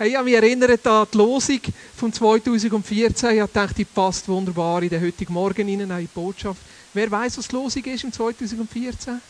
[0.00, 1.60] Hey, ja, mich erinnert an die Losung
[1.94, 3.38] von 2014.
[3.38, 6.62] Ich dachte, die passt wunderbar in den heutigen Morgen rein, die Botschaft.
[6.94, 9.20] Wer weiß, was die Losung ist im 2014?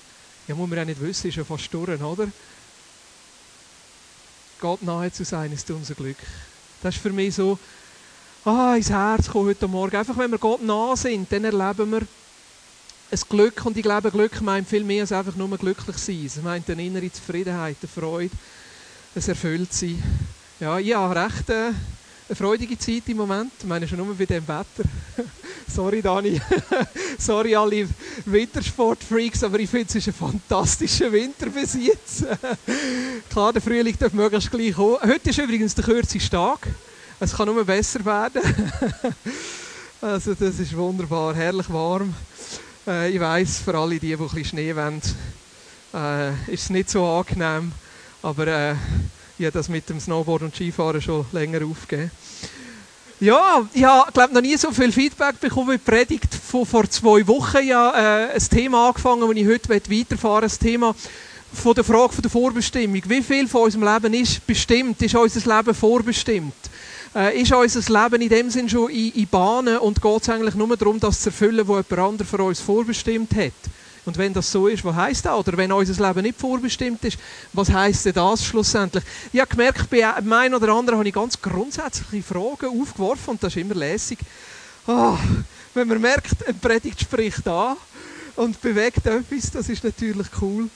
[0.46, 2.29] Ja, muss man auch nicht wissen, ist ja fast durch, oder?
[4.61, 6.19] Gott nahe zu sein, ist unser Glück.
[6.85, 7.59] Das ist für mich so,
[8.45, 9.97] ah, ins Herz kommen heute Morgen.
[9.97, 12.03] Einfach, wenn wir Gott nah sind, dann erleben wir
[13.11, 13.67] ein Glück.
[13.67, 16.27] Und ich glaube, Glück meint viel mehr als einfach nur glücklich sein.
[16.27, 18.37] Es meint eine innere Zufriedenheit, eine Freude,
[19.16, 20.01] ein Erfülltsein.
[20.61, 21.73] Ja, ich habe recht äh,
[22.29, 23.50] eine freudige Zeit im Moment.
[23.60, 24.84] Ich meine schon nur bei dem Wetter.
[25.66, 26.38] Sorry, Dani.
[27.19, 27.88] Sorry, alle
[28.27, 32.27] Wintersportfreaks, aber ich finde, es ist ein fantastischer Winter bis jetzt.
[33.30, 34.98] Klar, der Frühling darf möglichst gleich kommen.
[35.02, 36.69] Heute ist übrigens der kürzeste Tag.
[37.19, 38.42] Es kann nur besser werden.
[40.02, 42.12] also, das ist wunderbar, herrlich warm.
[42.86, 45.00] Äh, ich weiß für alle, die, die ein bisschen Schnee wollen,
[45.95, 47.72] äh, ist es nicht so angenehm.
[48.22, 48.74] Aber äh,
[49.40, 52.10] ich habe das mit dem Snowboard und Skifahren schon länger aufgegeben.
[53.20, 56.88] Ja, ich habe glaube noch nie so viel Feedback bekommen wie die Predigt von vor
[56.91, 57.66] zwei Wochen.
[57.66, 60.58] Ja, äh, ein Thema angefangen, das ich heute weiterfahren möchte.
[60.58, 60.94] Das Thema
[61.55, 63.00] von der Frage von der Vorbestimmung.
[63.06, 65.00] Wie viel von unserem Leben ist bestimmt?
[65.00, 66.54] Ist unser Leben vorbestimmt?
[67.14, 70.54] Äh, ist unser Leben in dem Sinn schon in, in Bahnen und geht es eigentlich
[70.54, 73.52] nur darum, das zu erfüllen, was jemand anderes für uns vorbestimmt hat?
[74.11, 75.33] Und wenn das so ist, was heißt das?
[75.34, 77.16] Oder wenn unser Leben nicht vorbestimmt ist,
[77.53, 79.05] was heißt das schlussendlich?
[79.33, 83.55] Ich habe gemerkt, bei einem oder anderen habe ich ganz grundsätzliche Fragen aufgeworfen und das
[83.55, 84.19] ist immer lässig.
[84.88, 85.16] Oh,
[85.75, 87.77] wenn man merkt, ein Predigt spricht an
[88.34, 90.69] und bewegt etwas, das ist natürlich cool.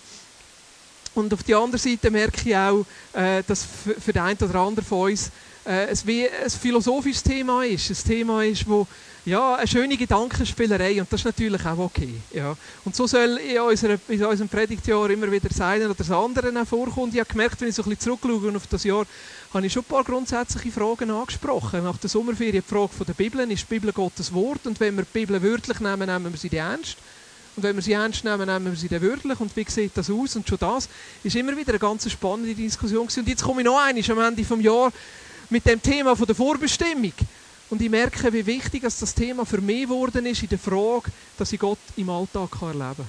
[1.17, 3.67] Und auf der anderen Seite merke ich auch, äh, dass
[3.99, 5.33] für den einen oder anderen von uns
[5.67, 7.91] äh, es wie ein philosophisches Thema ist.
[7.91, 8.87] Ein Thema ist, wo
[9.27, 12.15] ja, eine schöne Gedankenspielerei und das ist natürlich auch okay.
[12.33, 12.55] Ja.
[12.85, 16.67] Und so soll in, unserer, in unserem Predigtjahr immer wieder das eine oder das andere
[16.67, 17.11] vorkommen.
[17.13, 19.07] Ich habe gemerkt, wenn ich so ein bisschen zurückschaue auf das Jahr,
[19.55, 21.85] habe ich schon ein paar grundsätzliche Fragen angesprochen.
[21.85, 24.67] Nach der Sommerferien die Frage von der Bibel, ist die Bibel Gottes Wort?
[24.67, 26.99] Und wenn wir die Bibel wörtlich nehmen, nehmen wir sie die ernst.
[27.57, 29.41] Und wenn wir sie ernst nehmen, nehmen wir sie dann wörtlich.
[29.41, 30.37] Und wie sieht das aus?
[30.37, 30.89] Und schon das
[31.23, 33.09] ist immer wieder eine ganz spannende Diskussion.
[33.17, 34.93] Und jetzt komme ich noch einmal am Ende des Jahres
[35.49, 37.13] mit dem Thema von der Vorbestimmung.
[37.75, 41.53] Und ich merke, wie wichtig das Thema für mich geworden ist in der Frage, dass
[41.53, 43.09] ich Gott im Alltag erleben kann.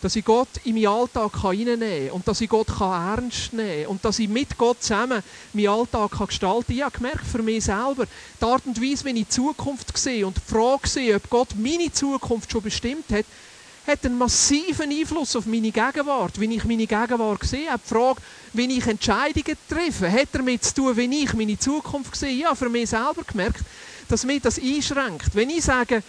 [0.00, 3.90] Dass ich Gott in meinen Alltag reinnehmen kann und dass ich Gott ernst nehmen kann
[3.90, 6.76] und dass ich mit Gott zusammen meinen Alltag gestalten kann.
[6.76, 8.06] Ich habe gemerkt für mich selber,
[8.40, 11.48] die Art und Weise, wie ich die Zukunft sehe und die Frage sehe, ob Gott
[11.56, 13.26] meine Zukunft schon bestimmt hat,
[13.88, 17.74] hat einen massiven Einfluss auf meine Gegenwart, wie ich meine Gegenwart sehe.
[17.74, 18.20] Auch die Frage,
[18.52, 22.38] wie ich Entscheidungen treffe, hat damit zu tun, wie ich meine Zukunft sehe.
[22.38, 23.60] Ich habe für mich selber gemerkt,
[24.08, 25.34] dass mich das einschränkt.
[25.34, 26.02] Wenn ich sage,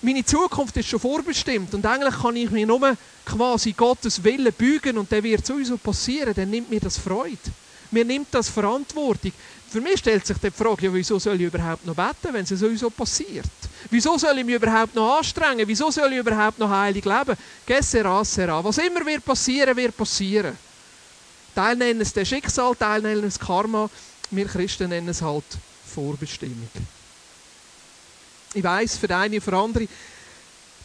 [0.00, 4.96] meine Zukunft ist schon vorbestimmt und eigentlich kann ich mich nur quasi Gottes Willen bügen
[4.96, 7.36] und der wird sowieso passieren, dann nimmt mir das Freude.
[7.90, 9.32] Mir nimmt das Verantwortung.
[9.70, 12.50] Für mich stellt sich die Frage, ja, wieso soll ich überhaupt noch beten, wenn es
[12.50, 13.50] sowieso passiert?
[13.90, 15.66] Wieso soll ich mich überhaupt noch anstrengen?
[15.66, 17.36] Wieso soll ich überhaupt noch heilig leben?
[17.66, 18.62] Gessera, sera.
[18.62, 20.56] Was immer wird passieren, wird passieren.
[21.54, 23.88] Teil nennen es das Schicksal, Teil nennen es Karma.
[24.30, 25.44] Wir Christen nennen es halt
[25.86, 26.68] Vorbestimmung.
[28.54, 29.88] Ich weiß für eine und für andere,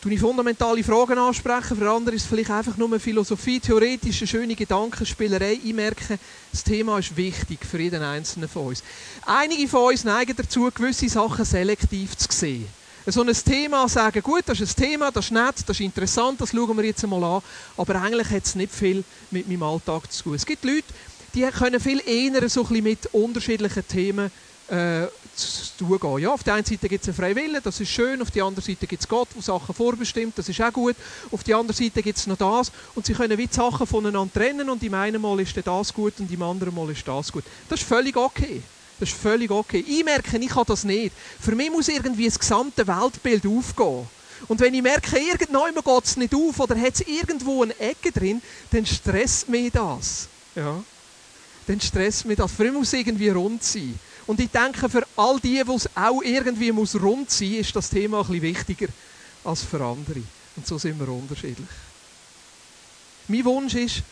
[0.01, 4.55] tue ich fundamentale Fragen ansprechen, für andere ist es vielleicht einfach nur Philosophie, theoretische, schöne
[4.55, 5.59] Gedankenspielerei.
[5.63, 6.19] Ich merke,
[6.51, 8.83] das Thema ist wichtig für jeden Einzelnen von uns.
[9.25, 12.67] Einige von uns neigen dazu, gewisse Sachen selektiv zu sehen.
[13.05, 16.39] So ein Thema sagen, gut, das ist ein Thema, das ist nett, das ist interessant,
[16.39, 17.41] das schauen wir jetzt einmal an,
[17.75, 20.35] aber eigentlich hat es nicht viel mit meinem Alltag zu tun.
[20.35, 20.85] Es gibt Leute,
[21.33, 24.31] die können viel eher so mit unterschiedlichen Themen
[24.69, 26.19] äh, zu tun gehen.
[26.19, 28.65] Ja, auf der einen Seite gibt es einen freien das ist schön, auf der anderen
[28.65, 30.95] Seite gibt es Gott, der Sachen vorbestimmt, das ist auch gut.
[31.29, 34.33] Auf der anderen Seite gibt es noch das und sie können wie die Sachen voneinander
[34.33, 37.43] trennen und im einen Mal ist das gut und im anderen Mal ist das gut.
[37.67, 38.61] Das ist völlig okay.
[38.99, 39.83] Das ist völlig okay.
[39.85, 41.13] Ich merke, ich kann das nicht.
[41.39, 44.07] Für mich muss irgendwie das gesamte Weltbild aufgehen.
[44.47, 48.11] Und wenn ich merke, irgendwann geht es nicht auf oder hat es irgendwo eine Ecke
[48.11, 50.27] drin, dann stresst mich das.
[50.55, 50.83] Ja.
[51.67, 52.51] Dann stresst mich das.
[52.51, 53.97] Für mich muss irgendwie rund sein.
[54.25, 57.75] Und ich denke, für all die, die es auch irgendwie muss rund sein muss, ist
[57.75, 58.87] das Thema ein bisschen wichtiger
[59.43, 60.21] als für andere.
[60.55, 61.67] Und so sind wir unterschiedlich.
[63.27, 64.03] Mein Wunsch ist,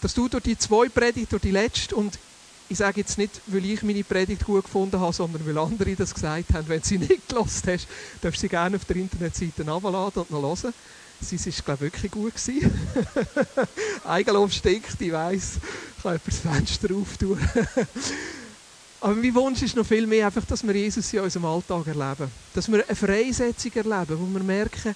[0.00, 2.18] dass du durch die zwei Predigten, durch die letzte, und
[2.68, 6.12] ich sage jetzt nicht, weil ich meine Predigt gut gefunden habe, sondern weil andere das
[6.12, 6.68] gesagt haben.
[6.68, 7.88] Wenn du sie nicht gelost hast,
[8.20, 10.74] darfst du sie gerne auf der Internetseite herunterladen und noch hören.
[11.20, 12.32] Sie war, glaube ich, wirklich gut.
[14.04, 15.54] Eigenlob stinkt, ich weiss.
[15.96, 17.38] Ich kann das Fenster auftun.
[19.00, 22.30] Aber mein Wunsch ist noch viel mehr einfach, dass wir Jesus in unserem Alltag erleben.
[22.54, 24.94] Dass wir eine Freisetzung erleben, wo wir merken,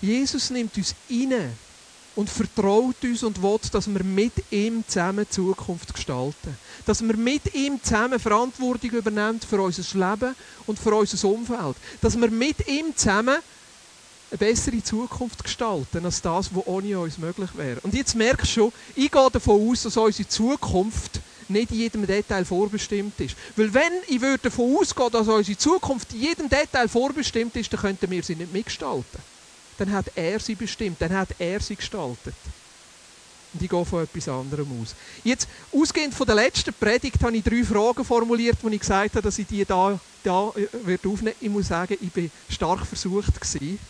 [0.00, 1.52] Jesus nimmt uns rein
[2.14, 6.56] und vertraut uns und will, dass wir mit ihm zusammen Zukunft gestalten.
[6.84, 10.34] Dass wir mit ihm zusammen Verantwortung übernehmen für unser Leben
[10.66, 11.76] und für unser Umfeld.
[12.00, 13.36] Dass wir mit ihm zusammen
[14.30, 17.80] eine bessere Zukunft gestalten, als das, was ohne uns möglich wäre.
[17.82, 22.06] Und jetzt merkst du schon, ich gehe davon aus, dass unsere Zukunft nicht in jedem
[22.06, 23.36] Detail vorbestimmt ist.
[23.56, 27.80] Weil wenn ich würde davon ausgehen, dass unsere Zukunft in jedem Detail vorbestimmt ist, dann
[27.80, 29.31] könnten wir sie nicht mitgestalten.
[29.82, 32.36] Dann hat er sie bestimmt, dann hat er sie gestaltet.
[33.52, 34.94] Und ich gehe von etwas anderem aus.
[35.24, 39.22] Jetzt, ausgehend von der letzten Predigt, habe ich drei Fragen formuliert, wo ich gesagt habe,
[39.22, 43.40] dass ich die da, da äh, wird aufnehmen Ich muss sagen, ich war stark versucht
[43.40, 43.80] gewesen,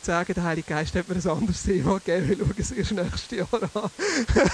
[0.00, 2.90] zu sagen, der Heilige Geist hat mir ein anderes Thema gegeben, wir schauen es erst
[2.90, 3.90] nächstes Jahr an.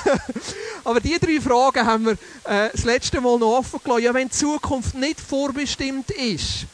[0.85, 2.13] Aber diese drei Fragen haben wir
[2.45, 4.03] äh, das letzte Mal noch offen gelassen.
[4.03, 6.67] Ja, wenn die Zukunft nicht vorbestimmt ist,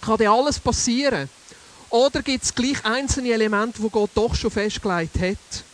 [0.00, 1.28] kann dir alles passieren.
[1.92, 5.64] Oder gibt es gleich einzelne Elemente, die Gott doch schon festgelegt hat?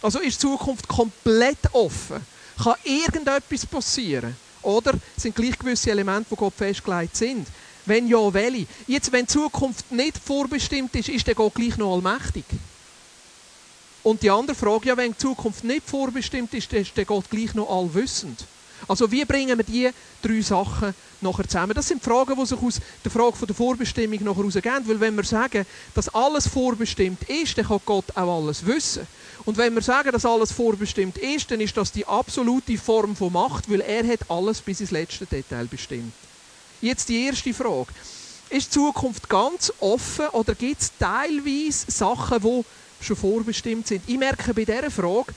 [0.00, 2.24] Also ist die Zukunft komplett offen?
[2.62, 4.34] Kann irgendetwas passieren?
[4.62, 7.46] Oder sind gleich gewisse Elemente, die Gott festgelegt sind?
[7.84, 8.66] Wenn ja, welche?
[8.86, 12.46] Jetzt, wenn die Zukunft nicht vorbestimmt ist, ist der Gott gleich noch allmächtig?
[14.02, 17.52] Und die andere Frage, ja, wenn die Zukunft nicht vorbestimmt ist, ist der Gott gleich
[17.52, 18.42] noch allwissend?
[18.88, 19.92] Also wie bringen wir diese
[20.22, 21.74] drei Sachen nachher zusammen?
[21.74, 24.88] Das sind Fragen, die sich aus der Frage der Vorbestimmung nachher herausgehen.
[24.88, 29.06] Weil wenn wir sagen, dass alles vorbestimmt ist, dann kann Gott auch alles wissen.
[29.44, 33.32] Und wenn wir sagen, dass alles vorbestimmt ist, dann ist das die absolute Form von
[33.32, 36.12] Macht, weil er hat alles bis ins letzte Detail bestimmt.
[36.80, 37.92] Jetzt die erste Frage.
[38.50, 44.02] Ist die Zukunft ganz offen oder gibt es teilweise Sachen, die schon vorbestimmt sind?
[44.06, 45.34] Ich merke bei dieser Frage,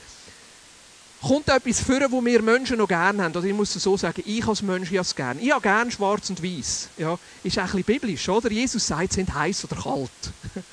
[1.22, 3.34] kommt etwas vor, was wir Menschen noch gerne haben.
[3.34, 5.40] Oder ich muss es so sagen, ich als Mensch habe es gerne.
[5.40, 6.88] Ich habe gerne schwarz und weiß.
[6.98, 8.50] Ja, ist ein bisschen biblisch, oder?
[8.50, 10.10] Jesus sagt, sind heiß oder kalt.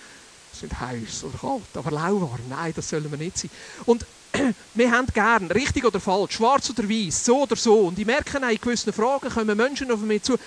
[0.60, 1.62] sind heiß oder kalt.
[1.76, 3.52] Aber lauwarm, nein, das sollen wir nicht sein.
[3.86, 4.06] Und
[4.74, 7.88] wir haben gern, richtig oder falsch, schwarz oder weiß, so oder so.
[7.88, 10.38] Und ich merke, in gewissen Fragen kommen Menschen auf mich zu.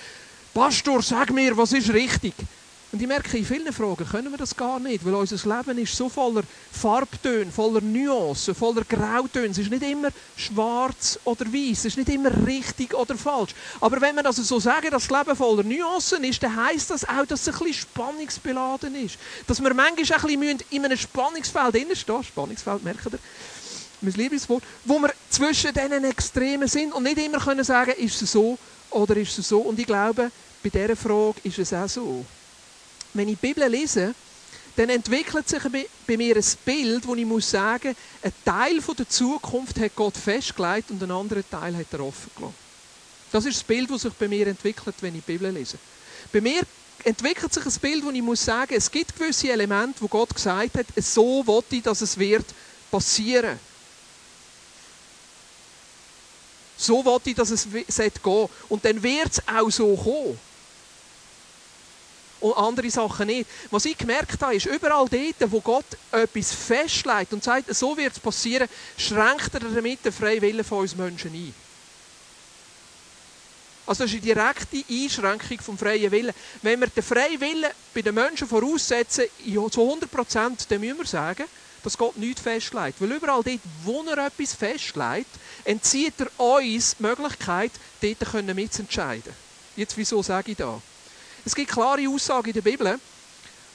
[0.53, 2.33] Pastor, sag mir, was ist richtig?
[2.93, 5.97] Und ich merke, in vielen Fragen können wir das gar nicht, weil unser Leben ist
[5.97, 9.47] so voller Farbtöne, voller Nuancen, voller Grautöne.
[9.47, 13.55] Es ist nicht immer schwarz oder weiß, es ist nicht immer richtig oder falsch.
[13.81, 17.03] Aber wenn wir also so sagen, dass das Leben voller Nuancen ist, dann heisst das
[17.03, 19.17] auch, dass es ein bisschen spannungsbeladen ist.
[19.47, 23.19] Dass wir manchmal ein bisschen in einem Spannungsfeld stehen Spannungsfeld, merkt ihr?
[24.01, 24.63] Mein Lieblingswort.
[24.85, 28.55] Wo wir zwischen diesen Extremen sind und nicht immer können sagen, ist es so
[28.91, 29.61] oder ist es so.
[29.61, 30.29] Und ich glaube,
[30.61, 32.23] bei dieser Frage ist es auch so
[33.13, 34.13] wenn ich die Bibel lese,
[34.75, 35.61] dann entwickelt sich
[36.07, 40.89] bei mir ein Bild, wo ich muss sagen, ein Teil der Zukunft hat Gott festgelegt
[40.89, 42.55] und einen anderen Teil hat er offen gelassen.
[43.31, 45.77] Das ist das Bild, das sich bei mir entwickelt, wenn ich die Bibel lese.
[46.31, 46.61] Bei mir
[47.03, 50.75] entwickelt sich ein Bild, wo ich muss sagen, es gibt gewisse Elemente, wo Gott gesagt
[50.75, 52.45] hat, so wollte ich, dass es wird
[52.89, 53.59] passieren.
[56.75, 60.39] So wollte ich, dass es gehen Und dann wird es auch so kommen
[62.43, 63.49] und andere Sachen nicht.
[63.71, 68.11] Was ich gemerkt habe, ist, überall dort, wo Gott etwas festlegt und sagt, so wird
[68.11, 68.67] es passieren,
[68.97, 71.53] schränkt er damit den freien Willen von uns Menschen ein.
[73.85, 76.33] Also das ist eine direkte Einschränkung vom freien Willen.
[76.61, 79.25] Wenn wir den freien Willen bei den Menschen voraussetzen,
[79.71, 81.45] zu 100 Prozent, dann müssen wir sagen,
[81.81, 83.01] dass Gott nichts festlegt.
[83.01, 85.31] Weil überall dort, wo er etwas festlegt,
[85.65, 89.33] entzieht er uns die Möglichkeit, dort mitzuentscheiden.
[89.75, 90.92] Jetzt, wieso sage ich das?
[91.45, 92.99] Es gibt klare Aussagen in der Bibel,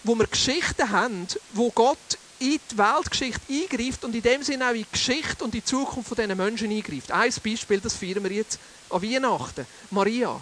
[0.04, 1.98] wo wir Geschichten haben, wo Gott
[2.38, 6.16] in die Weltgeschichte eingreift und in dem Sinne auch in die Geschichte und die Zukunft
[6.16, 7.10] dieser Menschen eingreift.
[7.10, 8.58] Ein Beispiel, das feiern wir jetzt
[8.88, 9.66] an Weihnachten.
[9.90, 10.40] Maria.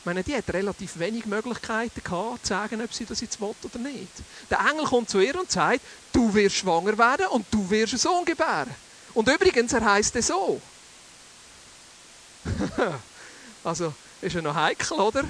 [0.00, 3.54] Ich meine, die hat relativ wenig Möglichkeiten gehabt, zu sagen, ob sie das jetzt will
[3.62, 4.12] oder nicht.
[4.50, 5.80] Der Engel kommt zu ihr und sagt,
[6.12, 8.70] du wirst schwanger werden und du wirst einen Sohn gebären.
[9.14, 10.60] Und übrigens, er heißt es so.
[13.64, 15.24] also, ist ja noch heikel, oder?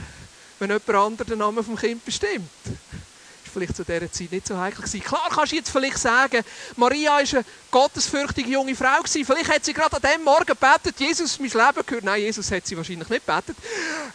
[0.59, 2.51] Wenn jemand anderes den Namen vom Kind bestimmt.
[2.65, 4.83] Das war vielleicht zu dieser Zeit nicht so heikel.
[4.83, 5.03] Gewesen.
[5.03, 6.45] Klar kannst du jetzt vielleicht sagen,
[6.77, 8.99] Maria war eine gottesfürchtige junge Frau.
[8.99, 9.25] Gewesen.
[9.25, 12.05] Vielleicht hat sie gerade an dem Morgen gebetet, Jesus, mein Leben gehört.
[12.05, 13.57] Nein, Jesus hat sie wahrscheinlich nicht gebetet.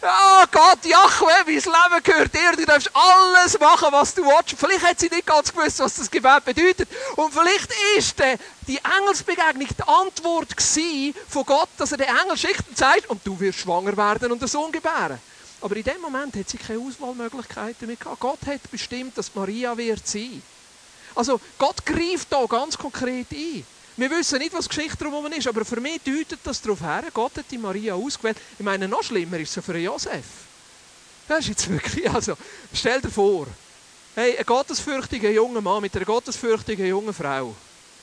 [0.00, 2.52] Ja, Gott, Jachwe, mein Leben gehört dir.
[2.56, 4.54] Du darfst alles machen, was du willst.
[4.56, 6.88] Vielleicht hat sie nicht ganz gewusst, was das Gebet bedeutet.
[7.16, 8.16] Und vielleicht ist
[8.68, 10.54] die Engelsbegegnung die Antwort
[11.28, 14.40] von Gott, dass er den Engel schickt und sagt, und du wirst schwanger werden und
[14.40, 15.18] einen Sohn gebären.
[15.62, 18.20] Aber in dem Moment hat sie keine Auswahlmöglichkeiten mehr gehabt.
[18.20, 20.42] Gott hat bestimmt, dass Maria wird sein.
[21.14, 23.64] Also Gott greift da ganz konkret ein.
[23.96, 27.04] Wir wissen nicht, was die Geschichte darum ist, aber für mich deutet das darauf her,
[27.12, 28.38] Gott hat die Maria ausgewählt.
[28.58, 30.24] Ich meine, noch schlimmer ist es für Josef.
[31.28, 32.34] Das ist jetzt wirklich, also,
[32.72, 33.46] stell dir vor,
[34.14, 37.54] hey, ein gottesfürchtiger junger Mann mit einer gottesfürchtigen jungen Frau.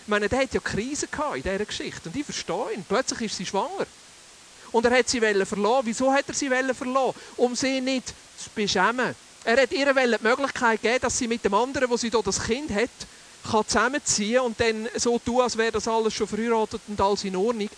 [0.06, 2.10] meine, der hat ja Krise gehabt in dieser Geschichte.
[2.10, 2.86] Und ich verstehe ihn.
[2.88, 3.88] Plötzlich ist sie schwanger.
[4.71, 5.85] Und er hat sie verloren.
[5.85, 7.15] Wieso hat er sie verloren?
[7.38, 9.15] Um sie nicht zu beschämen.
[9.43, 12.43] Er hat ihr die Möglichkeit gegeben, dass sie mit dem anderen, wo sie hier das
[12.43, 12.89] Kind hat,
[13.49, 17.35] kann zusammenziehen und dann so tun, als wäre das alles schon verheiratet und alles in
[17.35, 17.69] Ordnung.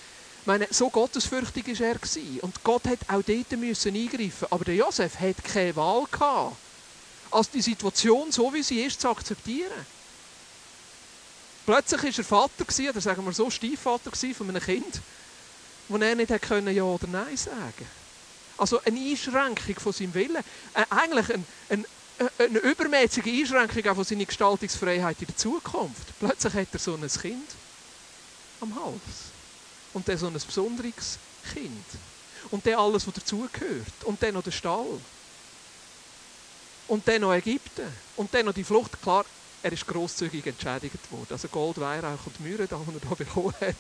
[0.41, 2.43] Ich meine, so gottesfürchtig war er.
[2.43, 6.55] Und Gott hat auch dort müssen eingreifen Aber der Josef hat keine Wahl gehabt,
[7.29, 9.85] als die Situation so wie sie ist zu akzeptieren.
[11.65, 14.99] Plötzlich war er Vater, oder sagen wir so, Stiefvater von einem Kind,
[15.87, 17.87] wo er nicht können, Ja oder Nein sagen.
[18.57, 20.43] Also eine Einschränkung von seinem Willen.
[20.73, 21.85] Äh, eigentlich ein, ein,
[22.19, 26.19] äh, eine übermäßige Einschränkung auch von seiner Gestaltungsfreiheit in der Zukunft.
[26.19, 27.49] Plötzlich hat er so ein Kind
[28.61, 29.31] am Hals.
[29.93, 31.17] Und dann so ein besonderes
[31.53, 31.85] Kind.
[32.51, 34.03] Und dann alles, was dazugehört.
[34.03, 34.99] Und dann noch der Stall.
[36.87, 37.87] Und dann noch Ägypten.
[38.15, 39.01] Und dann noch die Flucht.
[39.01, 39.25] Klar,
[39.63, 41.27] er ist grosszügig entschädigt worden.
[41.29, 43.75] Also Gold, Weihrauch und Mühre, da, die er hier bekommen hat.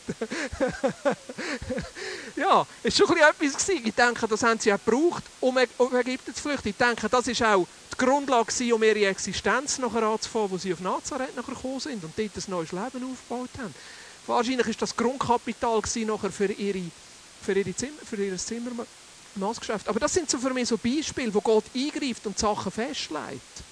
[2.35, 3.65] ja, es war schon etwas.
[3.65, 3.85] Gewesen.
[3.85, 6.69] Ich denke, das haben sie auch gebraucht, um, um Ägypten zu flüchten.
[6.69, 10.79] Ich denke, das war auch die Grundlage, um ihre Existenz nachher anzufangen, wo sie auf
[10.79, 13.73] Nazareth nachher gekommen sind und dort ein neues Leben aufgebaut haben.
[14.27, 16.83] Wahrscheinlich war das Grundkapital nachher für, ihre,
[17.41, 18.71] für, ihre Zimmer, für ihr Zimmer
[19.35, 19.87] Maßgeschäft.
[19.87, 23.70] Aber das sind so für mich so Beispiele, wo Gott eingreift und Sachen festlegt.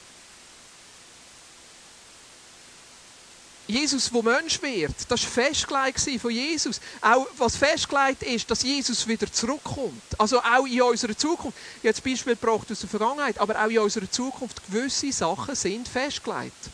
[3.70, 6.82] Jesus, wo Mensch wird, das war festgelegt von Jesus.
[7.02, 10.02] Auch was festgelegt ist, dass Jesus wieder zurückkommt.
[10.18, 11.56] Also auch in unserer Zukunft.
[11.76, 15.54] Ich habe das Beispiel gebracht aus der Vergangenheit, aber auch in unserer Zukunft gewisse Sachen
[15.54, 16.72] sind festgelegt.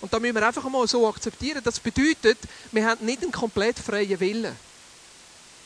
[0.00, 1.62] Und da müssen wir einfach mal so akzeptieren.
[1.62, 2.38] Das bedeutet,
[2.72, 4.56] wir haben nicht einen komplett freien Willen.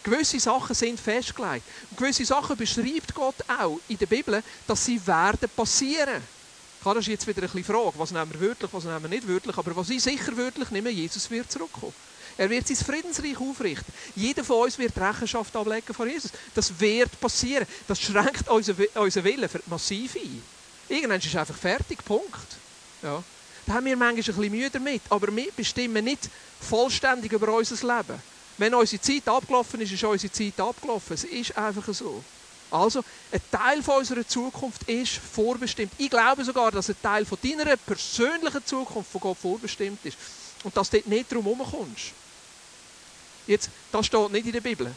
[0.03, 1.65] Gewisse Sachen sind festgelegt.
[1.91, 6.23] Und gewisse Sachen beschreibt Gott auch in der Bibel, dass sie werden passieren.
[6.87, 9.09] Klar, das ist jetzt wieder ein bisschen Frage, was nehmen wir wörtlich, was nehmen wir
[9.09, 11.93] nicht wörtlich, aber was ich sicher wörtlich nehme, Jesus wird zurückkommen.
[12.39, 13.93] Er wird sein Friedensreich aufrichten.
[14.15, 16.31] Jeder von uns wird Rechenschaft ablegen vor Jesus.
[16.55, 17.67] Das wird passieren.
[17.89, 20.41] Das schränkt unseren Willen massiv ein.
[20.89, 22.57] Irgendwann ist es einfach fertig, Punkt.
[23.03, 23.21] Ja.
[23.67, 27.75] Da haben wir manchmal ein bisschen Mühe damit, aber wir bestimmen nicht vollständig über unser
[27.75, 28.23] Leben.
[28.59, 31.15] Wenn unsere Zeit abgelaufen ist, ist unsere Zeit abgelaufen.
[31.15, 32.23] Es ist einfach so.
[32.71, 35.93] Also, ein Teil von unserer Zukunft ist vorbestimmt.
[35.99, 40.17] Ich glaube sogar, dass ein Teil von deiner persönlichen Zukunft von Gott vorbestimmt ist.
[40.65, 42.13] Und dass du dort nicht drum herumkommst.
[43.47, 44.95] Jetzt, das steht nicht in der Bibel.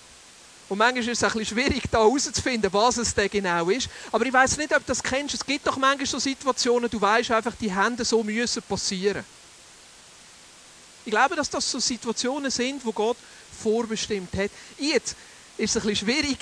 [0.69, 3.89] Und manchmal ist es ein bisschen schwierig, da herauszufinden, was es denn genau ist.
[4.11, 5.33] Aber ich weiß nicht, ob du das kennst.
[5.33, 9.23] Es gibt doch manchmal so Situationen, du weißt einfach, die Hände so müssen passieren.
[11.05, 13.17] Ich glaube, dass das so Situationen sind, wo Gott
[13.63, 14.51] vorbestimmt hat.
[14.77, 15.15] Jetzt
[15.57, 16.37] ist es ein bisschen schwierig,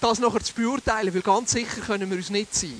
[0.00, 2.78] das nachher zu beurteilen, weil ganz sicher können wir uns nicht sein.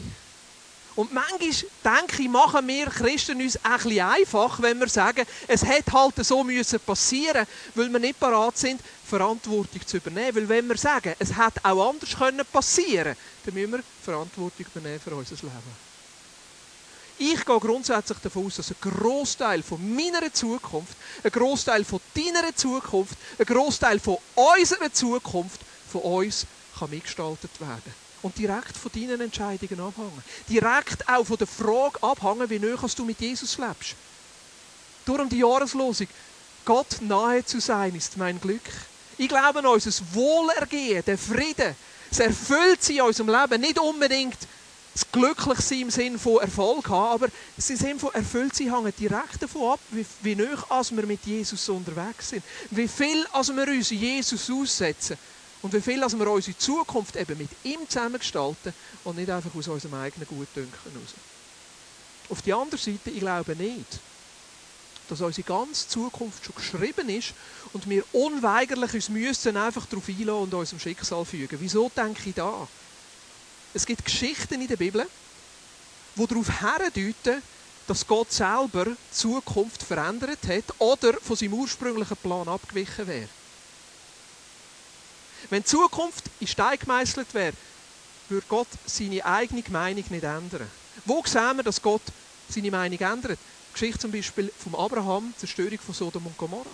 [0.97, 5.65] Und manchmal, denke ich, machen wir Christen uns ein bisschen einfach, wenn wir sagen, es
[5.65, 10.37] hätte halt so müssen passieren weil wir nicht bereit sind, Verantwortung zu übernehmen.
[10.37, 15.01] Weil wenn wir sagen, es hätte auch anders können passieren dann müssen wir Verantwortung übernehmen
[15.01, 15.85] für unser Leben.
[17.17, 22.55] Ich gehe grundsätzlich davon aus, dass ein Großteil von meiner Zukunft, ein Großteil von deiner
[22.57, 25.61] Zukunft, ein Großteil von unserer Zukunft
[25.95, 26.47] von uns
[26.77, 30.25] kann mitgestaltet werden und direkt von deinen Entscheidungen abhängen.
[30.49, 33.95] Direkt auch von der Frage abhängen, wie näher du mit Jesus lebst.
[35.05, 36.09] Darum die Jahreslosung.
[36.65, 38.69] Gott nahe zu sein ist mein Glück.
[39.19, 41.77] Ich glaube an unser Wohlergehen, der Frieden,
[42.11, 43.61] es erfüllt sie in unserem Leben.
[43.61, 44.39] Nicht unbedingt
[44.95, 48.93] das Glücklichsein im Sinne von Erfolg haben, aber es im Sinne von erfüllt sie hängen
[48.99, 52.43] direkt davon ab, wie, wie nah wir mit Jesus unterwegs sind.
[52.71, 55.19] Wie viel wir uns Jesus aussetzen
[55.65, 59.67] und wie viel als wir unsere Zukunft eben mit ihm zusammengestalten und nicht einfach aus
[59.67, 61.15] unserem eigenen Gutdünken heraus.
[62.29, 63.99] Auf die andere Seite, ich glaube nicht,
[65.09, 67.33] dass unsere ganze Zukunft schon geschrieben ist
[67.73, 71.59] und wir unweigerlich uns müssen einfach darauf einlassen und unserem Schicksal fügen.
[71.59, 72.69] Wieso denke ich da?
[73.73, 75.07] Es gibt Geschichten in der Bibel,
[76.15, 77.43] die darauf herdeuten,
[77.87, 83.29] dass Gott selber die Zukunft verändert hat oder von seinem ursprünglichen Plan abgewichen wäre.
[85.51, 87.53] Wenn die Zukunft in Stein gemeißelt wäre,
[88.29, 90.69] würde Gott seine eigene Meinung nicht ändern.
[91.05, 92.03] Wo sehen wir, dass Gott
[92.49, 93.39] seine Meinung ändert?
[93.39, 96.65] Die Geschichte zum Beispiel von Abraham, die Zerstörung von Sodom und Gomorra.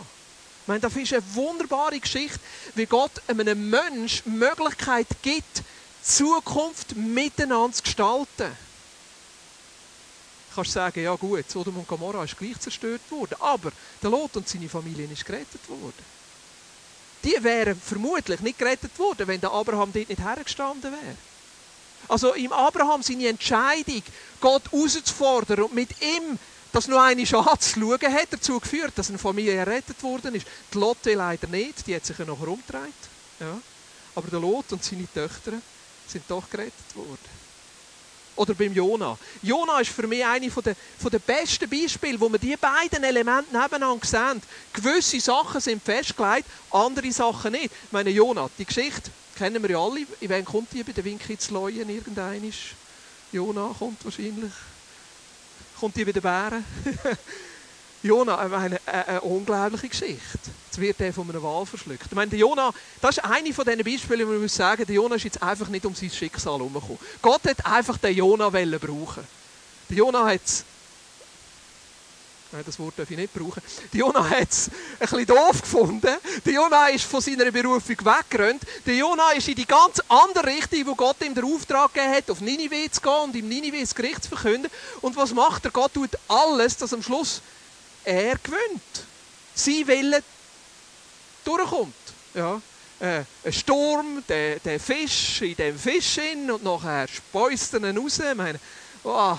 [0.62, 2.38] Ich meine, das ist eine wunderbare Geschichte,
[2.74, 5.62] wie Gott einem Menschen Möglichkeit gibt, die
[6.02, 8.56] Zukunft miteinander zu gestalten.
[10.48, 13.72] Du kannst sagen, ja gut, Sodom und Gomorra ist gleich zerstört worden, aber
[14.02, 16.19] der Lot und seine Familie ist gerettet worden
[17.24, 21.16] die wären vermutlich nicht gerettet worden, wenn der Abraham dort nicht hergestanden wäre.
[22.08, 24.02] Also im Abraham seine Entscheidung,
[24.40, 26.38] Gott herauszufordern und mit ihm
[26.72, 30.46] das nur eine anzuschauen, hat dazu geführt, dass eine Familie errettet worden ist.
[30.72, 32.92] Die Lotte leider nicht, die hat sich noch herumgedreht.
[33.40, 33.60] Ja.
[34.14, 35.52] Aber der Lot und seine Töchter
[36.06, 37.39] sind doch gerettet worden.
[38.40, 39.18] Oder beim Jona.
[39.42, 40.74] Jona ist für mich eine von der,
[41.12, 44.40] der besten Beispiele, wo man die beiden Elemente nebeneinander sehen.
[44.72, 47.66] Gewisse Sachen sind festgelegt, andere Sachen nicht.
[47.66, 50.06] Ich meine, Jona, die Geschichte kennen wir ja alle.
[50.20, 52.50] In wen kommt die bei den Winkitzleuen irgendein?
[53.30, 54.52] Jona kommt wahrscheinlich.
[55.78, 56.64] Kommt die bei den Bären?
[58.02, 60.38] Jona, ich meine, eine, eine unglaubliche Geschichte.
[60.66, 62.06] Jetzt wird er von einem Wal verschluckt.
[62.06, 65.16] Ich meine, Jona, das ist eine von diesen Beispielen, wo man muss sagen, der Jona
[65.16, 66.98] ist jetzt einfach nicht um sein Schicksal herumgekommen.
[67.20, 69.24] Gott hat einfach den Jona brauchen.
[69.88, 70.40] Der Jona hat
[72.52, 73.62] Nein, das Wort darf ich nicht brauchen.
[73.92, 76.16] Der Jona hat es ein bisschen doof gefunden.
[76.44, 78.62] Der Jona ist von seiner Berufung weggerannt.
[78.84, 82.28] Der Jona ist in die ganz andere Richtung, wo Gott ihm den Auftrag gegeben hat,
[82.28, 84.68] auf Ninive zu gehen und im Ninive das Gericht zu verkünden.
[85.00, 85.70] Und was macht er?
[85.70, 87.40] Gott tut alles, dass am Schluss
[88.04, 89.06] er gewinnt.
[89.54, 90.22] Sein Wille
[91.44, 91.94] durchkommt.
[92.34, 92.60] Ja.
[93.00, 97.96] Äh, ein Sturm, der, der Fisch in dem Fisch hin und nachher speust er ihn
[97.96, 98.18] raus.
[98.18, 98.60] Ich meine,
[99.04, 99.36] oh,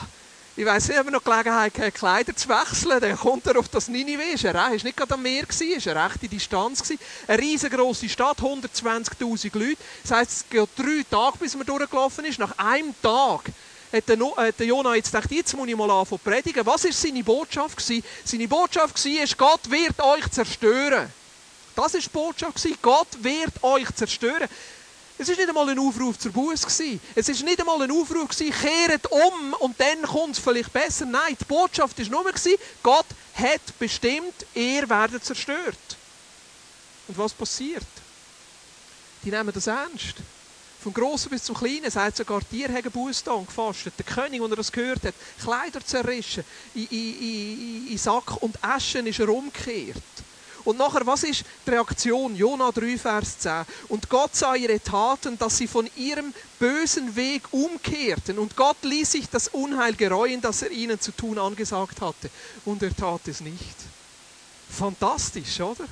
[0.58, 3.00] ich weiss nicht, ob er noch Gelegenheit hat, Kleider zu wechseln.
[3.00, 4.22] Dann kommt er auf das Ninive.
[4.34, 6.84] Es war nicht gerade am Meer, es war eine rechte Distanz.
[7.28, 9.78] Eine riesengroße Stadt, 120'000 Leute.
[10.04, 12.40] Das heisst, es geht drei Tage, bis man durchgelaufen ist.
[12.40, 13.44] Nach einem Tag
[13.92, 16.66] hat der, hat der Jonah jetzt gedacht, jetzt muss ich mal anfangen zu predigen.
[16.66, 17.78] Was war seine Botschaft?
[17.78, 18.04] Gewesen?
[18.24, 21.12] Seine Botschaft war, Gott wird euch zerstören.
[21.76, 22.82] Das war die Botschaft.
[22.82, 24.48] Gott wird euch zerstören.
[25.18, 27.00] Es war nicht einmal ein Aufruf zur Buße.
[27.16, 31.06] Es war nicht einmal ein Aufruf, kehrt um und dann kommt es vielleicht besser.
[31.06, 32.34] Nein, die Botschaft war nur,
[32.82, 33.06] Gott
[33.36, 35.78] hat bestimmt, ihr werdet zerstört.
[37.08, 37.86] Und was passiert?
[39.24, 40.16] Die nehmen das ernst.
[40.82, 43.94] Vom Grossen bis zum Kleinen sagt sogar, Tiere haben Buße und gefastet.
[44.00, 48.58] Der König, als er das gehört hat, Kleider zerrissen, in, in, in, in Sack und
[48.64, 50.02] Aschen ist er umgekehrt.
[50.64, 52.36] Und nachher, was ist die Reaktion?
[52.36, 53.66] Jona 3, Vers 10.
[53.90, 58.40] Und Gott sah ihre Taten, dass sie von ihrem bösen Weg umkehrten.
[58.40, 62.30] Und Gott ließ sich das Unheil gereuen, das er ihnen zu tun angesagt hatte.
[62.66, 63.76] Und er tat es nicht.
[64.70, 65.86] Fantastisch, oder?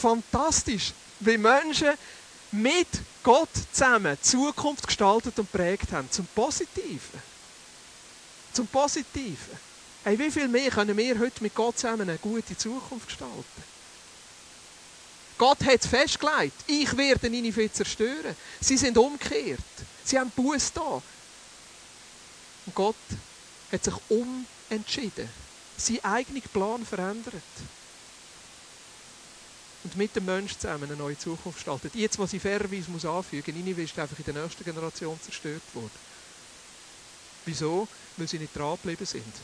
[0.00, 1.90] Fantastisch, wie Menschen
[2.52, 2.88] mit
[3.22, 6.10] Gott zusammen Zukunft gestaltet und prägt haben.
[6.10, 7.22] Zum Positiven.
[8.52, 9.58] Zum Positiven.
[10.02, 13.70] Hey, wie viel mehr können wir heute mit Gott zusammen eine gute Zukunft gestalten?
[15.36, 18.36] Gott hat festgelegt, ich werde Ninive zerstören.
[18.60, 19.60] Sie sind umgekehrt.
[20.04, 21.02] Sie haben Buß da.
[22.66, 22.94] Und Gott
[23.72, 25.28] hat sich umentschieden.
[25.78, 27.34] Seinen eigenen Plan verändert.
[29.82, 31.94] Und mit dem Menschen zusammen eine neue Zukunft gestaltet.
[31.94, 35.90] Jetzt, was ich fairerweise muss anfügen muss, ist einfach in der nächsten Generation zerstört worden.
[37.46, 37.88] Wieso?
[38.16, 39.34] Weil sie nicht dran geblieben sind.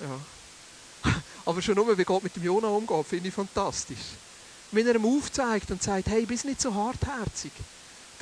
[0.00, 1.12] Ja.
[1.46, 4.16] Aber schon nur, wie Gott mit dem Jonah umgeht, finde ich fantastisch.
[4.70, 7.52] Wenn er ihm aufzeigt und sagt, hey, bist nicht so hartherzig.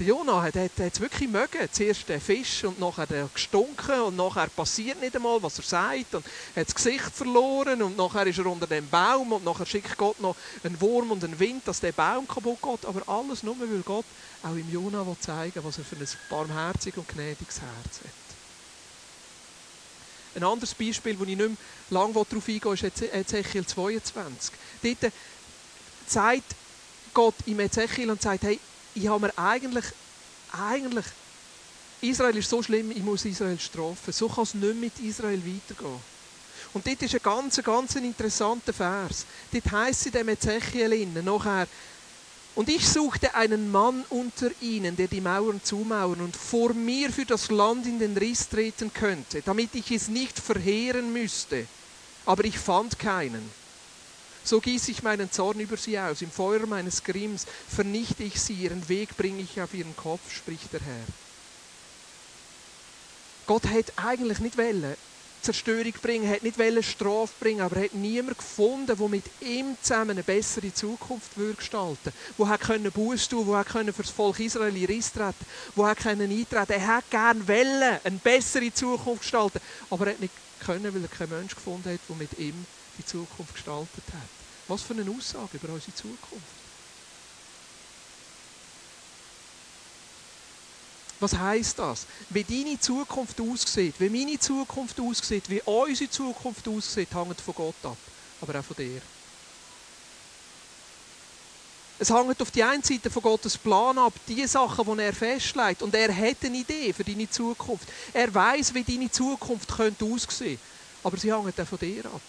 [0.03, 1.69] Der Jonah hat, es wirklich mögen.
[1.71, 6.17] Zuerst den Fisch und nachher der gestunken und nachher passiert nicht einmal, was er sagt
[6.17, 9.97] und hat das Gesicht verloren und nachher ist er unter dem Baum und nachher schickt
[9.97, 10.35] Gott noch
[10.65, 12.85] einen Wurm und einen Wind, dass der Baum kaputt geht.
[12.85, 14.05] Aber alles nur, weil Gott
[14.43, 18.13] auch im Jonah zeigen will, was er für ein barmherziges und gnädiges Herz hat.
[20.35, 21.57] Ein anderes Beispiel, wo ich nicht mehr
[21.91, 24.53] lange darauf eingehe, ist Ezechiel 22.
[24.83, 25.13] Dort
[26.09, 26.57] sagt
[27.15, 28.59] Gott im Ezechiel und sagt, hey,
[28.95, 29.85] ich habe mir eigentlich,
[30.53, 31.07] eigentlich,
[32.01, 34.13] Israel ist so schlimm, ich muss Israel strafen.
[34.13, 36.01] So kann es nicht mit Israel weitergehen.
[36.75, 39.27] Und dort ist ein ganz, ganz interessanter Vers.
[39.53, 41.67] Dort heisst es in dem Ezechiel nachher,
[42.55, 47.25] und ich suchte einen Mann unter ihnen, der die Mauern zumauern und vor mir für
[47.25, 51.67] das Land in den Riss treten könnte, damit ich es nicht verheeren müsste.
[52.27, 53.51] Aber ich fand keinen.
[54.45, 56.23] So gieße ich meinen Zorn über sie aus.
[56.23, 58.55] Im Feuer meines Grimms vernichte ich sie.
[58.55, 61.05] Ihren Weg bringe ich auf ihren Kopf, spricht der Herr.
[63.47, 64.95] Gott hätte eigentlich nicht wollen,
[65.43, 70.13] Zerstörung bringen, hat nicht Strafe bringen, aber er hat niemanden gefunden, der mit ihm zusammen
[70.13, 74.13] eine bessere Zukunft würde gestalten wo er können Buß tun, wo er können für das
[74.13, 76.73] Volk Israel in Riss treten, wo er können eintreten.
[76.73, 81.09] Er hat gerne wollen, eine bessere Zukunft gestalten, aber er hat nicht können, weil er
[81.09, 82.65] keinen Menschen gefunden hat, der mit ihm
[82.99, 84.29] die Zukunft gestaltet hat.
[84.69, 86.63] Was für eine Aussage über unsere Zukunft.
[91.23, 92.05] Was heißt das?
[92.31, 97.75] Wie deine Zukunft aussieht, wie meine Zukunft aussieht, wie unsere Zukunft aussieht, hängt von Gott
[97.85, 97.97] ab,
[98.41, 99.01] aber auch von dir.
[102.01, 105.83] Es hängt auf die einen Seite von Gottes Plan ab, die Sachen, die er festlegt.
[105.83, 107.87] Und er hat eine Idee für deine Zukunft.
[108.13, 110.59] Er weiß, wie deine Zukunft könnte aussehen.
[111.05, 112.21] Aber sie hängen dann von dir ab.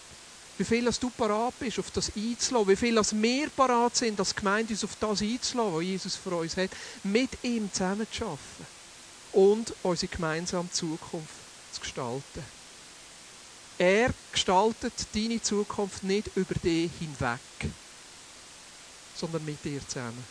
[0.56, 2.68] Wie viel du parat bist, auf das einzulassen.
[2.68, 6.56] Wie viel wir parat sind, als Gemeinde uns auf das einzulassen, was Jesus für uns
[6.56, 6.70] hat.
[7.02, 8.66] Mit ihm zusammen zu arbeiten.
[9.32, 11.34] Und unsere gemeinsame Zukunft
[11.72, 12.44] zu gestalten.
[13.78, 17.40] Er gestaltet deine Zukunft nicht über dich hinweg,
[19.16, 20.24] sondern mit dir zusammen.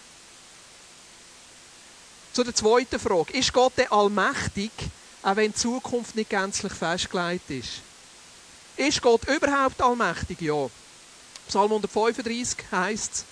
[2.32, 3.34] Zu der zweiten Frage.
[3.34, 4.72] Ist Gott allmächtig,
[5.22, 7.82] auch wenn die Zukunft nicht gänzlich festgelegt ist?
[8.78, 10.42] Ist Gott überhaupt allmächtig?
[10.42, 10.70] Ja.
[11.48, 13.26] Psalm 135 heißt es,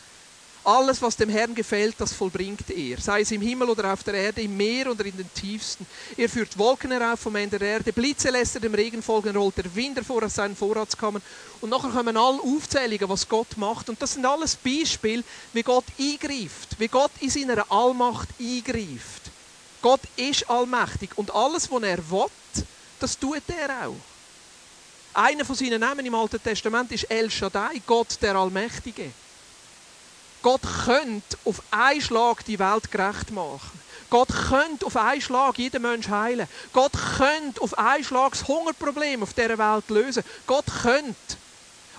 [0.64, 3.00] alles, was dem Herrn gefällt, das vollbringt er.
[3.00, 5.88] Sei es im Himmel oder auf der Erde, im Meer oder in den Tiefsten.
[6.16, 9.58] Er führt Wolken herauf vom Ende der Erde, Blitze lässt er dem Regen folgen, rollt
[9.58, 11.24] der Wind hervor aus seinen Vorratskammern.
[11.62, 13.90] Und nachher kommen alle Aufzählungen, was Gott macht.
[13.90, 15.24] Und das sind alles Beispiele,
[15.54, 19.32] wie Gott eingreift, wie Gott in seiner Allmacht eingreift.
[19.82, 22.28] Gott ist allmächtig und alles, was er will,
[23.00, 24.11] das tut er auch.
[25.14, 29.12] Einer von seinen Namen im Alten Testament ist El Shaddai, Gott der Allmächtige.
[30.42, 33.80] Gott könnte auf einen Schlag die Welt gerecht machen.
[34.10, 36.48] Gott könnte auf einen Schlag jeden Menschen heilen.
[36.74, 40.24] Gott könnte auf einen Schlag das Hungerproblem auf dieser Welt lösen.
[40.48, 41.16] Gott könnte.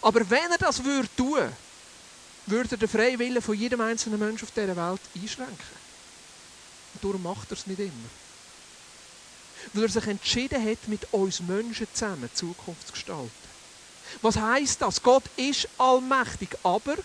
[0.00, 1.52] Aber wenn er das würde tun,
[2.46, 5.82] würde er den freien Willen von jedem einzelnen Menschen auf dieser Welt einschränken.
[6.94, 8.21] Und darum macht er es nicht immer.
[9.72, 13.30] Weil er sich entschieden hat, mit uns Menschen zusammen die Zukunft zu gestalten.
[14.20, 15.02] Was heißt das?
[15.02, 16.96] Gott ist allmächtig, aber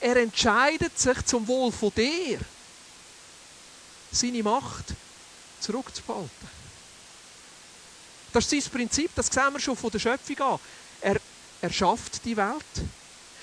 [0.00, 2.38] er entscheidet sich zum Wohl von dir,
[4.12, 4.94] seine Macht
[5.60, 6.48] zurückzuhalten.
[8.32, 10.60] Das ist sein Prinzip, das sehen wir schon von der Schöpfung an.
[11.00, 11.20] Er
[11.60, 12.64] erschafft die Welt,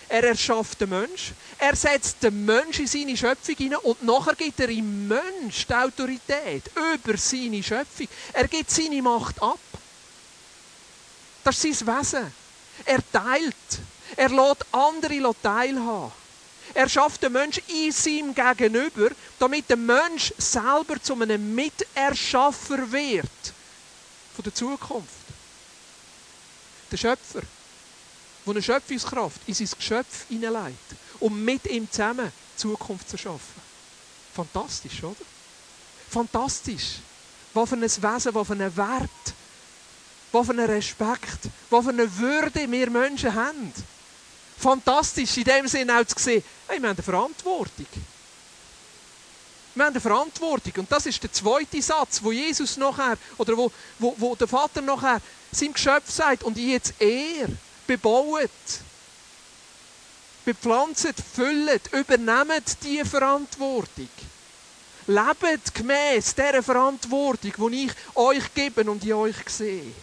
[0.07, 4.59] er erschafft den Mensch, er setzt den Mensch in seine Schöpfung hinein und nachher gibt
[4.59, 8.07] er im Mensch die Autorität über seine Schöpfung.
[8.33, 9.59] Er gibt seine Macht ab.
[11.43, 12.33] Das ist sein Wesen.
[12.85, 13.55] Er teilt.
[14.15, 16.11] Er lässt andere teilhaben.
[16.73, 23.53] Er schafft den Mensch in seinem Gegenüber, damit der Mensch selber zu einem Miterschaffer wird
[24.35, 25.09] von der Zukunft.
[26.91, 27.41] Der Schöpfer,
[28.45, 33.61] der eine Schöpfungskraft in sein Geschöpf hineinlegt, um mit ihm zusammen Zukunft zu schaffen.
[34.33, 35.15] Fantastisch, oder?
[36.09, 36.99] Fantastisch.
[37.53, 39.09] Was für ein Wesen, was für einen Wert,
[40.31, 43.73] was für einen Respekt, was für eine Würde wir Menschen haben
[44.57, 47.87] fantastisch in dem Sinne auch zu sehen, hey, wir haben eine Verantwortung.
[49.75, 50.73] Wir haben eine Verantwortung.
[50.77, 54.81] Und das ist der zweite Satz, wo Jesus nachher, oder wo, wo, wo der Vater
[54.81, 57.47] nachher seinem Geschöpf sagt, und jetzt er
[57.87, 58.49] bebaut,
[60.43, 64.09] bepflanzt, füllt, übernehmt die Verantwortung.
[65.07, 69.93] Lebt gemäß dieser Verantwortung, die ich euch gebe und in euch sehe.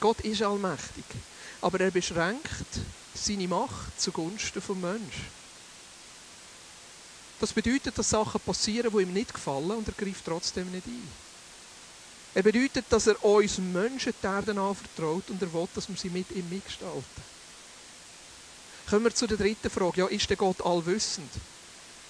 [0.00, 1.04] Gott ist allmächtig,
[1.60, 2.80] aber er beschränkt
[3.14, 5.42] seine Macht zugunsten des Menschen.
[7.38, 11.08] Das bedeutet, dass Sachen passieren, die ihm nicht gefallen und er greift trotzdem nicht ein.
[12.34, 16.08] Er bedeutet, dass er uns Menschen die Erde anvertraut und er will, dass wir sie
[16.08, 17.02] mit ihm mitgestalten.
[18.88, 20.00] Kommen wir zu der dritten Frage.
[20.00, 21.30] Ja, ist der Gott allwissend?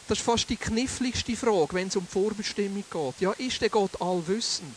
[0.09, 3.21] Das ist fast die kniffligste Frage, wenn es um die Vorbestimmung geht.
[3.21, 4.77] Ja, ist der Gott allwissend?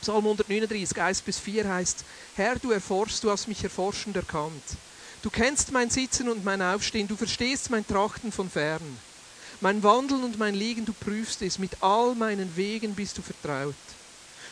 [0.00, 2.04] Psalm 139, 1 bis 4 heißt,
[2.36, 4.62] Herr, du erforschst, du hast mich erforschend erkannt.
[5.22, 8.98] Du kennst mein Sitzen und mein Aufstehen, du verstehst mein Trachten von fern.
[9.64, 13.74] Mein Wandeln und mein Liegen, du prüfst es, mit all meinen Wegen bist du vertraut.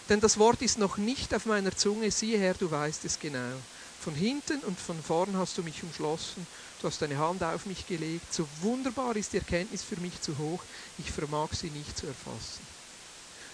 [0.09, 3.53] Denn das Wort ist noch nicht auf meiner Zunge, siehe Herr, du weißt es genau.
[4.01, 6.47] Von hinten und von vorn hast du mich umschlossen,
[6.81, 8.33] du hast deine Hand auf mich gelegt.
[8.33, 10.63] So wunderbar ist die Erkenntnis für mich zu hoch,
[10.97, 12.67] ich vermag sie nicht zu erfassen.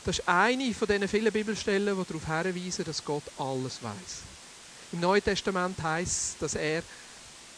[0.05, 4.23] Das ist eine von diesen vielen Bibelstellen, die darauf hinweisen, dass Gott alles weiß.
[4.93, 6.85] Im Neuen Testament heißt es, dass er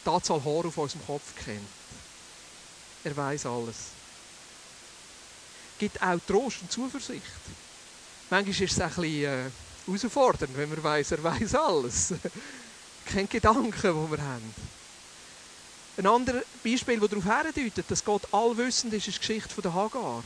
[0.03, 1.80] die Anzahl Haare auf unserem Kopf kennt.
[3.03, 3.75] Er weiß alles.
[5.79, 7.23] Gibt auch Trost und Zuversicht.
[8.29, 9.49] Manchmal ist es ein bisschen äh,
[9.85, 12.13] herausfordernd, wenn man weiß, er weiß alles.
[13.05, 14.55] Keine Gedanken, die wir haben.
[15.97, 19.73] Ein anderes Beispiel, das darauf hindeutet, dass Gott allwissend ist, ist die Geschichte von der
[19.73, 20.23] Hagar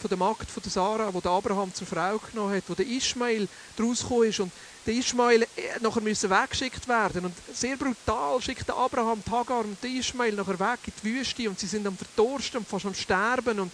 [0.00, 2.86] von der Magd von der Sarah, wo der Abraham zur Frau genommen hat, wo der
[2.86, 4.50] Ismail daraus gekommen ist und
[4.86, 5.46] der Ismail äh,
[5.80, 10.58] nachher müssen weggeschickt werden und sehr brutal schickt der Abraham Hagar und der Ismail nachher
[10.58, 13.72] weg in die Wüste und sie sind am Verdursten und fast am Sterben und,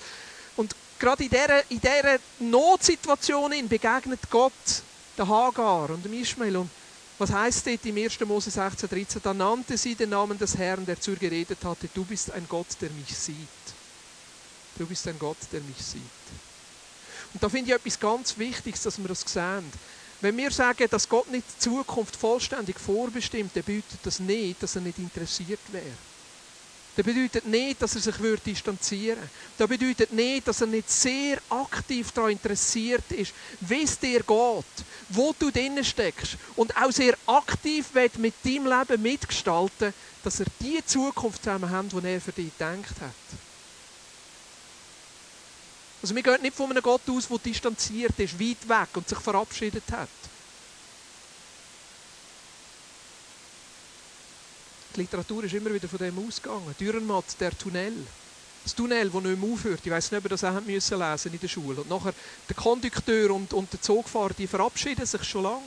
[0.57, 4.53] und gerade in dieser, in dieser Notsituation begegnet Gott
[5.16, 6.71] der Hagar und dem Ismail und
[7.19, 8.21] was heißt dort im 1.
[8.21, 9.23] Mose 16, 13?
[9.23, 12.47] Da nannte sie den Namen des Herrn, der zu ihr geredet hatte, du bist ein
[12.47, 13.37] Gott, der mich sieht.
[14.77, 16.03] Du bist ein Gott, der mich sieht.
[17.33, 19.73] Und da finde ich etwas ganz Wichtiges, dass wir das sehen.
[20.27, 24.75] Wenn wir sagen, dass Gott nicht die Zukunft vollständig vorbestimmt, dann bedeutet das nicht, dass
[24.75, 25.97] er nicht interessiert wäre.
[26.97, 29.31] Das bedeutet nicht, dass er sich distanzieren würde.
[29.57, 34.85] Das bedeutet nicht, dass er nicht sehr aktiv daran interessiert ist, wie es dir geht,
[35.11, 40.85] wo du drinnen steckst und auch sehr aktiv mit deinem Leben mitgestalten dass er die
[40.85, 43.46] Zukunft zusammen hat, die er für dich gedacht hat.
[46.03, 49.19] Also wir gehen nicht von einem Gott aus, der distanziert ist, weit weg und sich
[49.19, 50.09] verabschiedet hat.
[54.95, 56.75] Die Literatur ist immer wieder von dem ausgegangen.
[56.79, 57.93] Dürrenmatt, der Tunnel.
[58.65, 59.81] Das Tunnel, das nicht mehr aufhört.
[59.85, 61.83] Ich weiß nicht, ob ihr das auch müssen lesen in der Schule.
[61.83, 62.15] Und nachher
[62.49, 65.63] der Kondukteur und, und der Zugfahrer, die verabschieden sich schon lange.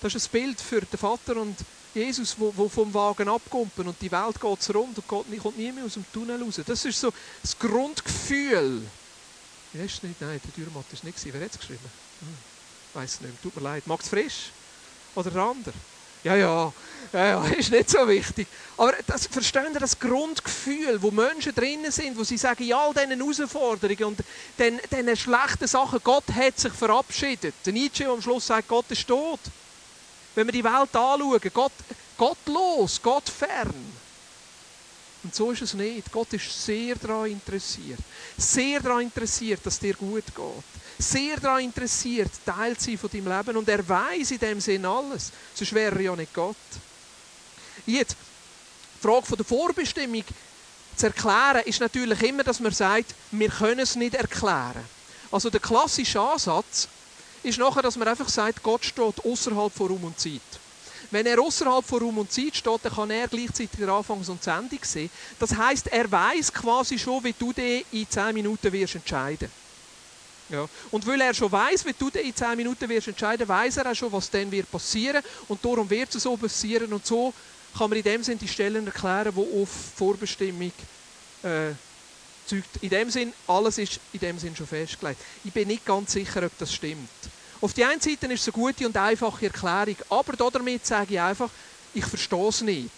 [0.00, 1.56] Das ist ein Bild für den Vater und
[1.94, 5.72] Jesus, wo, wo vom Wagen abkumpen und die Welt geht rund und Gott kommt nie
[5.72, 6.60] mehr aus dem Tunnel raus.
[6.66, 7.12] Das ist so
[7.42, 8.82] das Grundgefühl.
[9.72, 10.20] Wie hast du nicht?
[10.20, 11.18] Nein, der Dürrenmatt ist nicht.
[11.24, 11.80] Wer hat es geschrieben?
[12.20, 13.00] Hm.
[13.00, 13.42] Weiß nicht.
[13.42, 13.86] Tut mir leid.
[13.86, 14.50] Max Frisch?
[15.14, 15.74] Oder der andere?
[16.24, 16.72] Ja, ja,
[17.12, 18.46] ja, ja, ist nicht so wichtig.
[18.76, 22.94] Aber das, verstehen Sie das Grundgefühl, wo Menschen drinnen sind, wo sie sagen, ja, all
[22.94, 24.20] diesen Herausforderungen und
[24.58, 27.54] den, diesen schlechten Sachen, Gott hat sich verabschiedet.
[27.66, 29.40] Der Nietzsche, am Schluss sagt, Gott ist tot.
[30.34, 31.72] Wenn wir die Welt anschauen, Gott,
[32.16, 34.01] Gott los, Gott fern.
[35.22, 36.10] Und so ist es nicht.
[36.10, 38.00] Gott ist sehr daran interessiert.
[38.36, 40.64] Sehr daran interessiert, dass es dir gut geht
[41.02, 43.56] sehr daran interessiert, Teil zu sein von deinem Leben.
[43.56, 45.32] Und er weiß in dem Sinn alles.
[45.54, 46.56] Sonst wäre er ja nicht Gott.
[47.86, 48.16] Jetzt,
[48.96, 50.24] die Frage der Vorbestimmung
[50.96, 54.84] zu erklären, ist natürlich immer, dass man sagt, wir können es nicht erklären.
[55.30, 56.88] Also der klassische Ansatz
[57.42, 60.40] ist nachher, dass man einfach sagt, Gott steht außerhalb von Raum und Zeit.
[61.12, 64.42] Wenn er außerhalb von Raum und Zeit steht, dann kann er gleichzeitig den Anfangs- und
[64.42, 65.10] Sendung sehen.
[65.38, 69.48] Das heißt, er weiß quasi schon, wie du dich in 10 Minuten wirst entscheiden
[70.52, 70.68] ja.
[70.90, 73.94] Und weil er schon weiß, wie du in 10 Minuten wirst entscheiden, weiß er auch
[73.94, 77.32] schon, was dann wird passieren und darum wird es so passieren und so
[77.76, 80.72] kann man in dem Sinn die Stellen erklären, die auf Vorbestimmung
[81.42, 81.72] äh,
[82.44, 82.76] zeugt.
[82.82, 85.20] In dem Sinn, alles ist in dem Sinn schon festgelegt.
[85.42, 87.31] Ich bin nicht ganz sicher, ob das stimmt.
[87.62, 91.20] Auf der einen Seite ist es eine gute und einfache Erklärung, aber damit sage ich
[91.20, 91.48] einfach,
[91.94, 92.90] ich verstehe es nicht.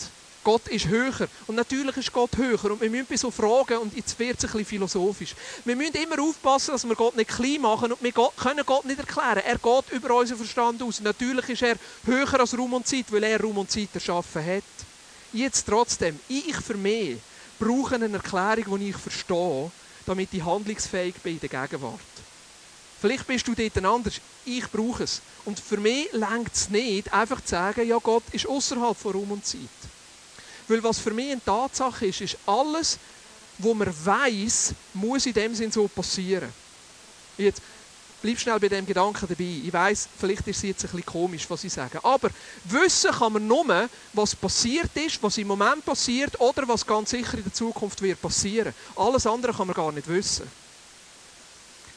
[0.42, 1.28] Gott ist höher.
[1.46, 2.64] Und natürlich ist Gott höher.
[2.70, 5.34] Und wir müssen bei so Fragen, und jetzt wird es ein bisschen philosophisch,
[5.66, 8.98] wir müssen immer aufpassen, dass wir Gott nicht klein machen und wir können Gott nicht
[8.98, 9.42] erklären.
[9.44, 10.98] Er geht über unseren Verstand aus.
[11.00, 14.62] Natürlich ist er höher als Raum und Zeit, weil er Raum und Zeit erschaffen hat.
[15.34, 17.18] Jetzt trotzdem, ich für mich
[17.58, 19.70] brauche eine Erklärung, die ich verstehe,
[20.06, 22.13] damit ich handlungsfähig bin in der Gegenwart.
[23.04, 24.14] Vielleicht bist du dort anders.
[24.46, 25.20] Ich brauche es.
[25.44, 29.32] Und für mich längt es nicht, einfach zu sagen, ja, Gott ist außerhalb von Raum
[29.32, 29.60] und Zeit.
[30.68, 32.98] Weil was für mich eine Tatsache ist, ist alles,
[33.58, 36.48] was man weiß, muss in dem Sinn so passieren.
[37.36, 37.60] Jetzt,
[38.22, 39.60] bleib schnell bei dem Gedanken dabei.
[39.62, 42.02] Ich weiß, vielleicht ist es jetzt ein bisschen komisch, was ich sage.
[42.02, 42.30] Aber
[42.64, 47.36] wissen kann man nur, was passiert ist, was im Moment passiert oder was ganz sicher
[47.36, 48.72] in der Zukunft wird passieren.
[48.96, 50.63] Alles andere kann man gar nicht wissen.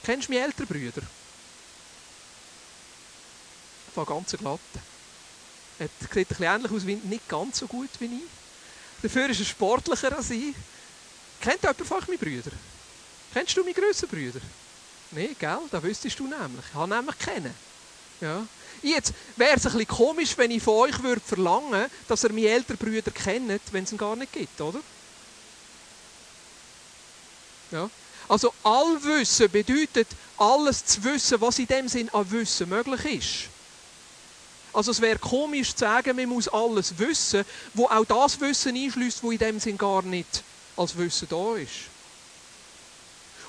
[0.07, 1.01] Kennst du meine älteren Brüder?
[3.93, 4.59] Von ganz glatt.
[5.79, 9.01] Er sieht bisschen ähnlich aus, wie nicht ganz so gut wie ich.
[9.01, 10.55] Dafür ist er sportlicher als ich.
[11.41, 12.51] Kennt jemand von euch meine Brüder?
[13.33, 14.39] Kennst du meine grösseren Brüder?
[15.11, 15.59] Nein, gell?
[15.69, 16.65] Das wüsstest du nämlich.
[16.69, 17.53] Ich habe nämlich kennen.
[18.21, 18.47] Ja.
[18.83, 22.47] Jetzt wäre es ein bisschen komisch, wenn ich von euch würde verlangen dass ihr meine
[22.47, 24.79] älteren Brüder kennt, wenn es ihn gar nicht gibt, oder?
[27.71, 27.89] Ja.
[28.29, 33.57] Also Allwissen bedeutet, alles zu wissen, was in dem Sinn an Wissen möglich ist.
[34.73, 39.23] Also es wäre komisch zu sagen, man muss alles wissen, wo auch das Wissen einschließt,
[39.23, 40.43] wo in dem Sinn gar nicht
[40.75, 41.89] als Wissen da ist.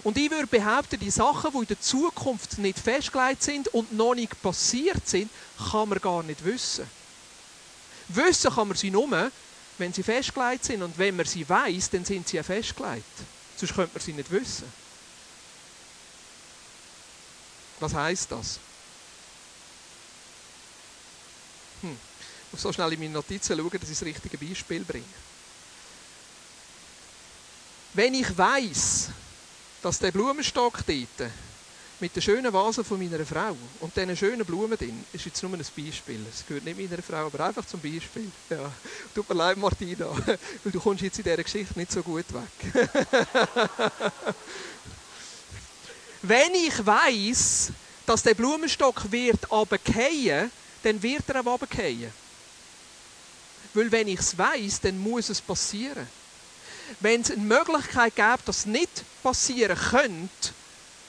[0.05, 4.15] Und ich würde behaupten, die Sachen, die in der Zukunft nicht festgelegt sind und noch
[4.15, 5.29] nicht passiert sind,
[5.71, 6.89] kann man gar nicht wissen.
[8.09, 9.31] Wissen kann man sie nur,
[9.77, 10.83] wenn sie festgelegt sind.
[10.83, 13.05] Und wenn man sie weiß, dann sind sie ja festgelegt.
[13.59, 14.73] Sonst könnte man sie nicht wissen.
[17.81, 18.61] Was heißt das?
[21.83, 21.97] Hm.
[22.47, 25.05] Ich muss so schnell in meine Notizen schauen, dass ich das richtige Beispiel bringe.
[27.95, 29.11] Wenn ich weiß,
[29.83, 31.33] dass der Blumenstock dort
[32.01, 35.53] mit der schönen Vase von meiner Frau und diesen schönen Blumen drin, ist jetzt nur
[35.53, 36.25] ein Beispiel.
[36.33, 38.31] Es gehört nicht meiner Frau, aber einfach zum Beispiel.
[38.49, 38.71] Ja.
[39.15, 40.07] Tut mir leid, Martina,
[40.65, 42.93] weil du kommst jetzt in dieser Geschichte nicht so gut weg.
[46.23, 47.73] Wenn ich weiß,
[48.07, 50.51] dass der Blumenstock wird runterfallen,
[50.83, 52.13] dann wird er auch runterfallen.
[53.75, 56.09] Weil wenn ich es weiss, dann muss es passieren.
[57.01, 60.55] Wenn es eine Möglichkeit gäbe, dass es nicht passieren könnte,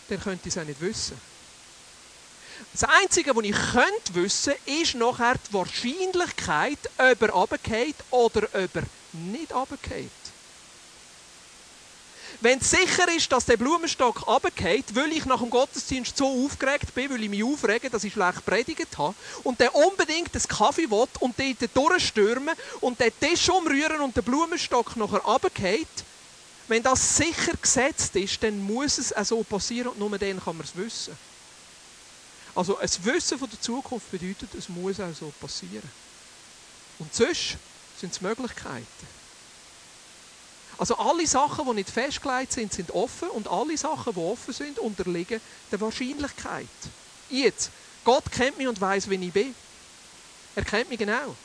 [0.10, 1.19] dann könnte ich es auch nicht wissen.
[2.74, 8.43] Das Einzige, was ich könnte wissen könnte, ist nachher die Wahrscheinlichkeit, ob er runtergeht oder
[8.43, 10.12] ob er nicht runtergeht.
[12.41, 16.93] Wenn es sicher ist, dass der Blumenstock runtergeht, weil ich nach dem Gottesdienst so aufgeregt
[16.95, 20.89] bin, weil ich mich aufrege, dass ich schlecht predigt habe, und der unbedingt einen Kaffee
[20.89, 25.88] will und dort durchstürmen und den Tisch umrühren und der Blumenstock nachher runtergeht,
[26.70, 30.56] wenn das sicher gesetzt ist, dann muss es auch so passieren und nur dann kann
[30.56, 31.18] man es wissen.
[32.54, 35.90] Also ein Wissen von der Zukunft bedeutet, es muss auch so passieren.
[37.00, 37.58] Und sonst
[38.00, 38.86] sind es Möglichkeiten.
[40.78, 44.80] Also alle Sachen, die nicht festgelegt sind, sind offen und alle Sachen, die offen sind,
[44.80, 46.68] unterliegen der Wahrscheinlichkeit.
[47.30, 47.72] Jetzt,
[48.06, 49.54] Gott kennt mich und weiß, wie ich bin.
[50.56, 51.36] Er kennt mich genau.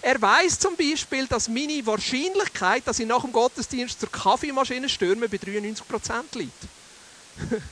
[0.00, 5.28] Er weiß zum Beispiel, dass meine Wahrscheinlichkeit, dass ich nach dem Gottesdienst zur Kaffeemaschine stürme,
[5.28, 5.82] bei 93%
[6.34, 6.52] liegt.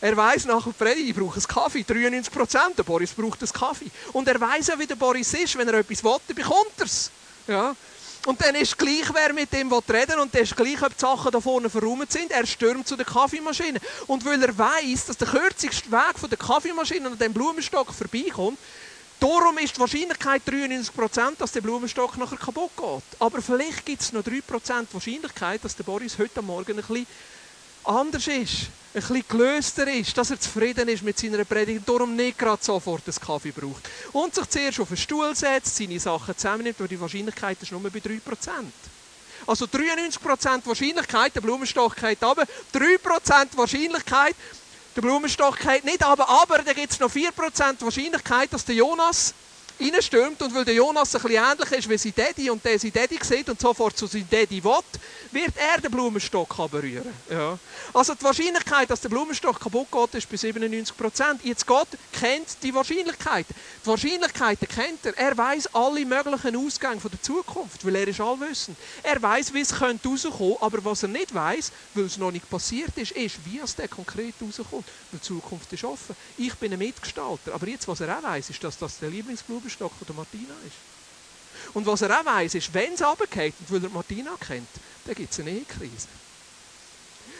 [0.00, 3.90] er weiß nach dem Predigt, ich brauche einen Kaffee, 93%, der Boris braucht einen Kaffee.
[4.12, 7.10] Und er weiß ja, wie der Boris ist, wenn er etwas will, bekommt er es.
[7.46, 7.76] Ja?
[8.26, 11.30] Und dann ist gleich, wer mit dem reden und dann ist gleich, ob die Sachen
[11.30, 12.30] da vorne verräumt sind.
[12.30, 13.78] Er stürmt zu der Kaffeemaschine.
[14.06, 18.58] Und weil er weiß, dass der kürzeste Weg von der Kaffeemaschine an dem Blumenstock vorbeikommt,
[19.20, 23.20] darum ist die Wahrscheinlichkeit 93%, dass der Blumenstock nachher kaputt geht.
[23.20, 27.06] Aber vielleicht gibt es noch 3% Wahrscheinlichkeit, dass der Boris heute Morgen ein bisschen
[27.84, 28.62] anders ist,
[28.94, 32.62] ein bisschen gelöster ist, dass er zufrieden ist mit seiner Predigt und darum nicht gerade
[32.62, 33.88] sofort einen Kaffee braucht.
[34.12, 37.80] Und sich zuerst auf den Stuhl setzt, seine Sachen zusammennimmt, weil die Wahrscheinlichkeit ist nur
[37.82, 38.20] bei 3%.
[39.46, 44.34] Also 93% Wahrscheinlichkeit, der Blumenstock geht runter, 3% Wahrscheinlichkeit,
[44.94, 47.32] der Blumenstock geht nicht runter, aber dann gibt es noch 4%
[47.80, 49.34] Wahrscheinlichkeit, dass der Jonas
[49.80, 52.92] reinstürmt und weil der Jonas ein bisschen ähnlich ist wie sein Daddy und der sein
[52.92, 54.80] Daddy sieht und sofort zu seinem Daddy will,
[55.32, 57.12] wird er den Blumenstock berühren.
[57.28, 57.58] Ja.
[57.92, 61.44] Also die Wahrscheinlichkeit, dass der Blumenstock kaputt geht, ist bei 97 Prozent.
[61.44, 63.46] Jetzt Gott kennt die Wahrscheinlichkeit.
[63.82, 65.18] Die Wahrscheinlichkeiten kennt er.
[65.18, 68.76] Er weiß alle möglichen Ausgänge von der Zukunft, weil er ist allwissend.
[69.02, 72.48] Er weiß, wie es könnte rauskommen, aber was er nicht weiß, weil es noch nicht
[72.48, 74.86] passiert ist, ist, wie es der konkret rauskommt.
[75.10, 76.14] Weil die Zukunft ist offen.
[76.38, 79.63] Ich bin ein Mitgestalter, aber jetzt, was er auch weiß, ist, dass das der Lieblingsblumenstock
[79.70, 81.74] von der Martina ist.
[81.74, 84.68] Und was er auch weiß, ist, wenn es runtergeht, und weil er Martina kennt,
[85.04, 86.08] dann gibt es eine Ehekrise.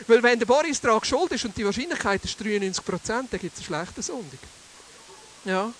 [0.06, 3.58] Weil wenn der Boris daran schuld ist und die Wahrscheinlichkeit ist 93%, dann gibt es
[3.58, 4.40] eine schlechte Sonntag.
[5.44, 5.72] Ja.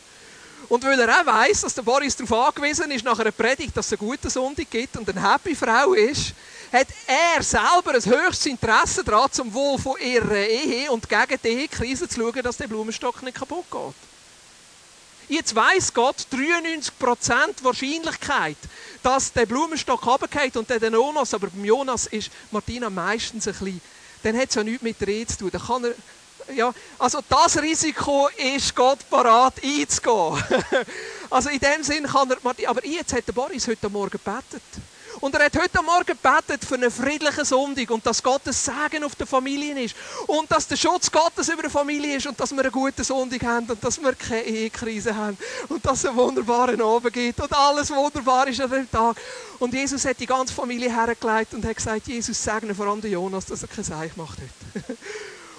[0.69, 3.87] Und weil er auch weiß, dass der Boris darauf angewiesen ist, nach einer Predigt, dass
[3.87, 6.33] es eine gute Sonntag gibt und eine happy Frau ist,
[6.73, 11.49] hat er selber ein höchstes Interesse daran, zum Wohl von ihrer Ehe und gegen die
[11.49, 14.14] Ehekrise zu schauen, dass der Blumenstock nicht kaputt geht.
[15.29, 16.91] Jetzt weiss Gott 93%
[17.63, 18.57] Wahrscheinlichkeit,
[19.03, 23.81] dass der Blumenstock runtergeht und der Jonas, aber beim Jonas ist Martina meistens ein bisschen,
[24.23, 25.51] dann hat es ja nichts mit der Ehe zu tun.
[25.51, 30.43] Dann kann er, ja, also das Risiko ist Gott parat einzugehen.
[31.31, 34.63] also in dem Sinn kann er, aber jetzt hat der Boris heute Morgen gebetet.
[35.25, 39.15] Und er hat heute Morgen gebetet für einen friedlichen Sonntag und dass Gottes Segen auf
[39.15, 42.61] der Familie ist und dass der Schutz Gottes über der Familie ist und dass wir
[42.61, 45.39] einen guten Sonntag haben und dass wir keine Ehekrise haben
[45.71, 49.17] und dass es einen wunderbaren Abend gibt und alles wunderbar ist an dem Tag.
[49.61, 53.47] Und Jesus hat die ganze Familie hergelegt und hat gesagt, Jesus segne vor allem Jonas,
[53.47, 54.99] dass er kein Seich macht heute.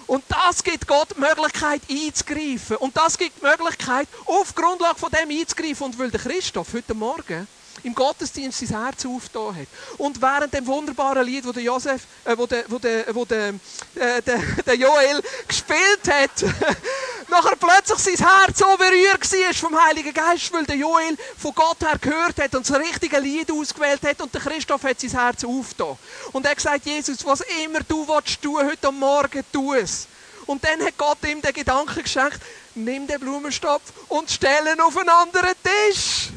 [0.06, 2.78] Und das gibt Gott die Möglichkeit einzugreifen.
[2.78, 5.88] Und das gibt die Möglichkeit, auf Grundlage von dem einzugreifen.
[5.88, 7.48] Und weil der Christoph heute Morgen
[7.86, 9.68] im Gottesdienst sein Herz aufgetan hat.
[9.98, 13.50] Und während dem wunderbaren Lied, wo der Josef, äh, wo der, wo der, wo der,
[13.94, 16.32] äh, der, der Joel gespielt hat,
[17.30, 21.78] nachher plötzlich sein Herz so berührt war vom Heiligen Geist, weil der Joel von Gott
[21.82, 25.44] her gehört hat und das richtige Lied ausgewählt hat und der Christoph hat sein Herz
[25.44, 25.96] aufgetan.
[26.32, 30.08] Und er hat gesagt, Jesus, was immer du willst tun, heute Morgen, tu es.
[30.48, 32.40] Und dann hat Gott ihm den Gedanken geschenkt,
[32.74, 36.32] nimm den Blumenstopf und stell ihn auf einen anderen Tisch.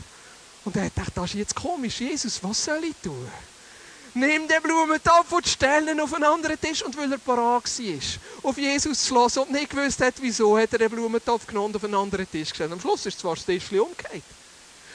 [0.69, 1.99] Und er dachte, das ist jetzt komisch.
[1.99, 3.27] Jesus, was soll ich tun?
[4.13, 6.83] Nimm den Blumentopf und stell ihn auf einen anderen Tisch.
[6.83, 10.71] Und weil er parat war, auf Jesus zu hören und nicht gewusst hat, wieso, hat
[10.75, 12.71] er den Blumentopf genommen und auf einen anderen Tisch gestellt.
[12.71, 14.23] Am Schluss ist zwar das Tisch umgekehrt.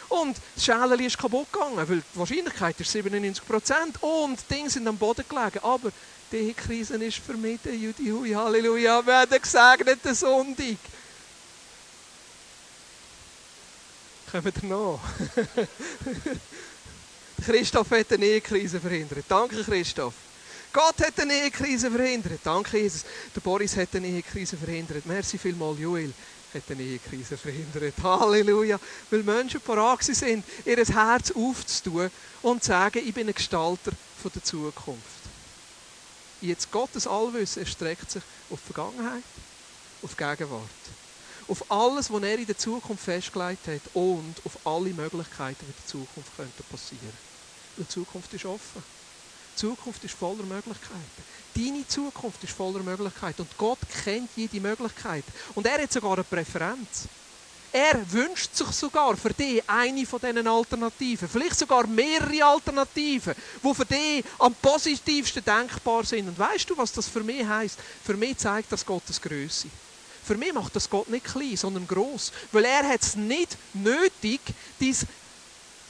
[0.10, 4.00] Und das Schälchen ist kaputt gegangen, weil die Wahrscheinlichkeit ist 97%.
[4.02, 5.60] Und die Dinge sind am Boden gelegen.
[5.64, 5.90] Aber
[6.32, 7.82] die Krise ist vermieden.
[7.82, 10.78] Judi, Halleluja, wir haben gesegneten Sonntag.
[14.34, 15.00] Kommen wir noch?
[17.46, 19.26] Christoph hat eine Ehekrise verhindert.
[19.28, 20.16] Danke, Christoph.
[20.72, 22.40] Gott hat eine Ehekrise verhindert.
[22.44, 23.06] Danke, Jesus.
[23.36, 25.06] Der Boris hat eine Ehekrise verhindert.
[25.06, 26.12] Merci vielmals, Joel
[26.52, 27.94] hat eine Ehekrise verhindert.
[28.02, 28.80] Halleluja.
[29.12, 32.10] Weil Menschen parat sind, ihr Herz aufzutun
[32.42, 33.92] und zu sagen, ich bin ein Gestalter
[34.24, 35.04] der Zukunft.
[36.42, 39.24] jetzt Gottes Allwissen erstreckt sich auf die Vergangenheit,
[40.02, 40.83] auf die Gegenwart.
[41.48, 45.74] Auf alles, was er in der Zukunft festgelegt hat und auf alle Möglichkeiten, die in
[45.78, 47.14] der Zukunft könnten passieren
[47.78, 48.84] Die Zukunft ist offen.
[49.54, 51.24] Die Zukunft ist voller Möglichkeiten.
[51.56, 53.42] Deine Zukunft ist voller Möglichkeiten.
[53.44, 55.24] Und Gott kennt jede Möglichkeit.
[55.54, 57.08] Und er hat sogar eine Präferenz.
[57.72, 61.28] Er wünscht sich sogar für dich eine von diesen Alternativen.
[61.28, 63.34] Vielleicht sogar mehrere Alternativen,
[63.64, 66.28] die für dich am positivsten denkbar sind.
[66.28, 67.80] Und weißt du, was das für mich heißt?
[68.04, 69.70] Für mich zeigt das Gottes Größe.
[70.26, 74.40] Für mich macht das Gott nicht klein, sondern groß, weil er hat es nicht nötig,
[74.80, 74.96] dein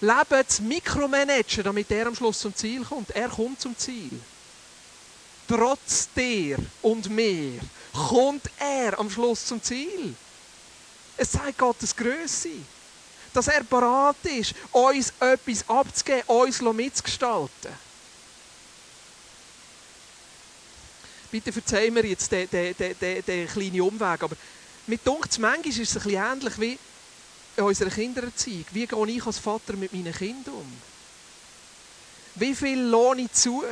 [0.02, 3.12] Leben zu mikromanagen, damit er am Schluss zum Ziel kommt.
[3.12, 4.20] Er kommt zum Ziel.
[5.48, 7.60] Trotz dir und mir
[7.94, 10.16] kommt er am Schluss zum Ziel.
[11.16, 12.50] Es zeigt Gottes Größe.
[13.34, 17.72] Dass er bereit ist, uns etwas abzugeben, uns mitzugestalten.
[21.34, 24.36] Bitte verzeih mir jetzt den, den, den, den kleinen Umweg, aber
[24.86, 26.78] mit dunkt manchmal ist es ein bisschen ähnlich wie
[27.58, 28.66] in unserer Kindererziehung.
[28.72, 30.74] Wie gehe ich als Vater mit meinen Kindern um?
[32.36, 33.64] Wie viel lohne ich zu?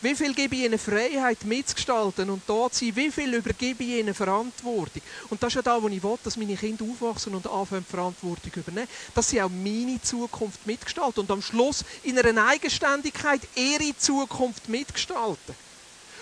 [0.00, 2.96] Wie viel gebe ich ihnen Freiheit mitzugestalten und da zu sein?
[2.96, 5.02] Wie viel übergebe ich ihnen Verantwortung?
[5.28, 8.52] Und das ist ja da, wo ich will, dass meine Kinder aufwachsen und anfangen, Verantwortung
[8.56, 8.88] übernehmen.
[9.14, 15.67] Dass sie auch meine Zukunft mitgestalten und am Schluss in einer Eigenständigkeit ihre Zukunft mitgestalten.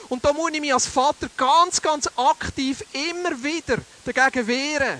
[0.09, 4.98] Und da muss ich mich als Vater ganz, ganz aktiv immer wieder dagegen wehren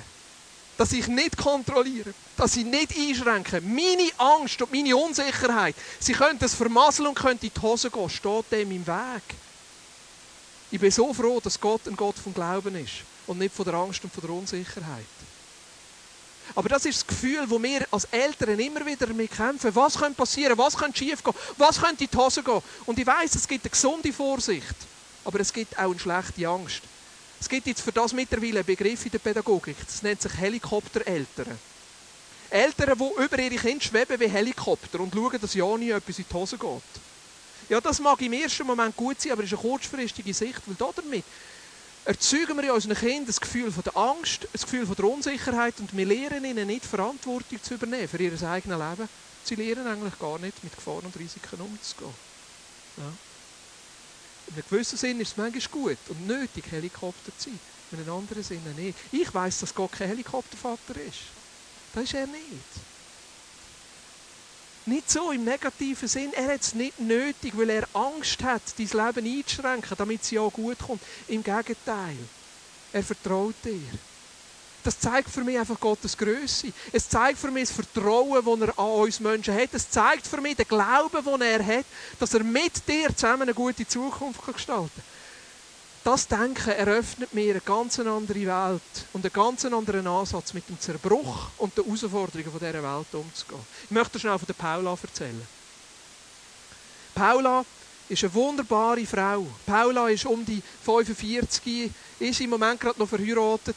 [0.76, 3.61] dass ich nicht kontrolliere, dass ich nicht einschränke.
[3.61, 8.11] Meine Angst und meine Unsicherheit, sie könnten es vermasseln und könnten in die Hose gehen,
[8.11, 9.22] steht dem im Weg.
[10.70, 13.74] Ich bin so froh, dass Gott ein Gott vom Glauben ist und nicht von der
[13.74, 15.07] Angst und von der Unsicherheit.
[16.54, 19.74] Aber das ist das Gefühl, wo wir als Eltern immer wieder damit kämpfen.
[19.74, 20.57] Was könnte passieren?
[20.57, 21.34] Was könnte schief gehen?
[21.57, 22.62] Was könnte in die Hose gehen?
[22.84, 24.76] Und ich weiß, es gibt eine gesunde Vorsicht,
[25.27, 26.83] aber es gibt auch eine schlechte Angst.
[27.41, 29.77] Es gibt jetzt für das mittlerweile einen Begriff in der Pädagogik.
[29.85, 31.59] Das nennt sich Helikoptereltern.
[32.49, 36.24] Eltern, die über ihre Kinder schweben wie Helikopter und schauen, dass ja nie etwas in
[36.31, 36.83] die Hose geht.
[37.68, 40.93] Ja, das mag im ersten Moment gut sein, aber es ist eine kurzfristige Sicht, weil
[40.95, 41.24] damit
[42.05, 45.74] erzeugen wir in unseren Kindern das Gefühl von der Angst, das Gefühl von der Unsicherheit
[45.81, 49.09] und wir lehren ihnen nicht, Verantwortung zu übernehmen für ihr eigenes Leben.
[49.43, 52.14] Sie lernen eigentlich gar nicht, mit Gefahren und Risiken umzugehen.
[52.97, 53.26] Ja.
[54.49, 57.59] In einem gewissen Sinn ist es manchmal gut und nötig, Helikopter zu sein.
[57.92, 58.99] In einem anderen Sinne nicht.
[59.12, 61.18] Ich weiß, dass Gott kein Helikoptervater ist.
[61.92, 62.42] Das ist er nicht.
[64.86, 66.32] Nicht so im negativen Sinn.
[66.32, 70.47] Er hat es nicht nötig, weil er Angst hat, dein Leben einzuschränken, damit es ja
[70.49, 71.03] gut kommt.
[71.28, 72.16] Im Gegenteil.
[72.92, 73.80] Er vertraut dir
[74.87, 76.72] das zeigt für mich einfach Gottes Größe.
[76.93, 79.70] Es zeigt für mich das Vertrauen, das er an uns Menschen hat.
[79.72, 81.87] Es zeigt für mich den Glauben, den er hat,
[82.20, 85.05] dass er mit dir zusammen eine gute Zukunft gestalten kann.
[86.05, 88.82] Das Denken eröffnet mir eine ganz andere Welt
[89.12, 93.66] und einen ganz anderen Ansatz, mit dem Zerbruch und den Herausforderungen dieser Welt umzugehen.
[93.87, 95.49] Ich möchte schnell von Paula erzählen.
[97.12, 97.64] Paula
[98.09, 99.49] ist eine wunderbare Frau.
[99.66, 103.74] Paula ist um die 45, ist im Moment gerade noch verheiratet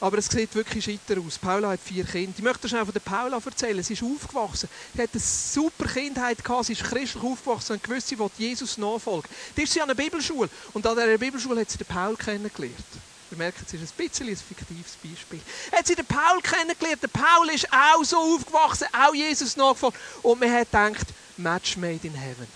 [0.00, 1.38] aber es sieht wirklich scheiter aus.
[1.38, 2.32] Paula hat vier Kinder.
[2.36, 3.82] Ich möchte schnell von der Paula erzählen.
[3.82, 4.68] Sie ist aufgewachsen.
[4.94, 6.66] Sie hat eine super Kindheit gehabt.
[6.66, 9.28] Sie ist christlich aufgewachsen und gewusst, sie Jesus nachfolgen.
[9.56, 10.48] Die ist sie an einer Bibelschule.
[10.72, 12.76] Und an dieser Bibelschule hat sie den Paul kennengelernt.
[13.30, 15.40] Ihr merkt, es ist ein bisschen ein fiktives Beispiel.
[15.72, 17.02] Hat sie den Paul kennengelernt.
[17.02, 19.98] Der Paul ist auch so aufgewachsen, auch Jesus nachgefolgt.
[20.22, 22.46] Und man hat gedacht, Match made in heaven.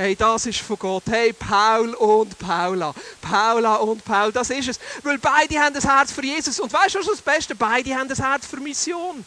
[0.00, 1.02] Hey, das ist von Gott.
[1.10, 2.94] Hey, Paul und Paula.
[3.20, 4.80] Paula und Paul, das ist es.
[5.02, 6.58] Weil beide haben das Herz für Jesus.
[6.58, 7.54] Und weißt du, was das Beste?
[7.54, 9.22] Beide haben das Herz für Mission.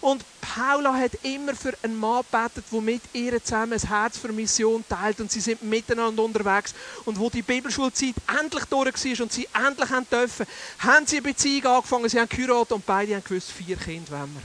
[0.00, 4.32] Und Paula hat immer für einen Mann gebetet, der mit ihr zusammen ein Herz für
[4.32, 5.20] Mission teilt.
[5.20, 6.74] Und sie sind miteinander unterwegs.
[7.04, 10.46] Und wo die Bibelschulzeit endlich durch war und sie endlich dürfen,
[10.80, 14.34] haben sie eine Beziehung angefangen, sie haben geheiratet und beide haben gewusst, vier Kinder wollen
[14.34, 14.42] wir.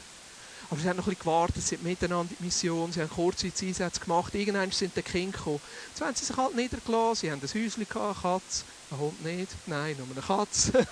[0.69, 3.09] Aber sie haben noch ein bisschen gewartet, sie sind miteinander in die Mission, sie haben
[3.09, 4.33] kurze Einsätze gemacht.
[4.33, 5.61] Irgendwann sind die Kinder gekommen.
[5.89, 8.63] Jetzt haben sie sich halt niedergelassen, sie haben ein Häuschen gehabt, eine Katze.
[8.91, 10.71] Ein Hund nicht, nein, nur eine Katze.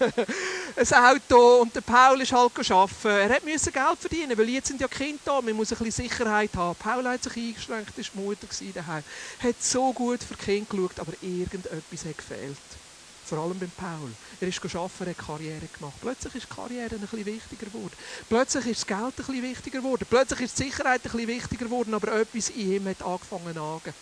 [0.75, 3.31] ein Auto und der Paul ist halt arbeiten.
[3.31, 6.55] Er musste Geld verdienen, weil jetzt sind ja Kinder da, man muss ein bisschen Sicherheit
[6.55, 6.75] haben.
[6.75, 9.03] Paul hat sich eingeschränkt, war Mutter daheim.
[9.41, 12.82] Er hat so gut für die Kinder geschaut, aber irgendetwas hat gefehlt.
[13.25, 14.11] Vor allem beim Paul.
[14.41, 15.95] Er ist arbeiten, hat Karriere gemacht.
[16.01, 17.93] Plötzlich ist die Karriere ein bisschen wichtiger geworden.
[18.27, 20.05] Plötzlich ist das Geld ein bisschen wichtiger geworden.
[20.09, 23.59] Plötzlich ist die Sicherheit ein bisschen wichtiger geworden, aber etwas in ihm hat angefangen zu
[23.59, 23.93] nagen.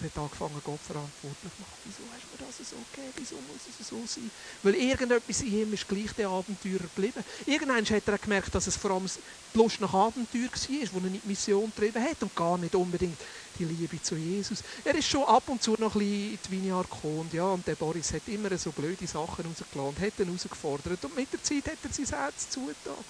[0.00, 1.78] Er hat angefangen, Gott verantwortlich zu machen.
[1.84, 3.12] Wieso hast du mir das so gegeben?
[3.16, 4.30] Wieso muss es so sein?
[4.62, 7.24] Weil irgendetwas in ihm ist gleich der Abenteurer geblieben.
[7.46, 11.12] Irgendwann hat er gemerkt, dass es vor allem die Lust nach Abenteuer war, ihn in
[11.12, 13.18] die Mission getrieben hat und gar nicht unbedingt
[13.56, 14.64] die Liebe zu Jesus.
[14.84, 17.30] Er ist schon ab und zu noch ein bisschen in die Vineyard gekommen.
[17.32, 21.04] Ja, und der Boris hat immer so blöde Sachen rausgelassen, hat ihn herausgefordert.
[21.04, 23.04] Und mit der Zeit hat er sein Herz zugetan.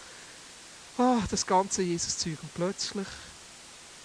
[0.98, 2.38] Ah, das ganze Jesus-Zeug.
[2.42, 3.08] Und plötzlich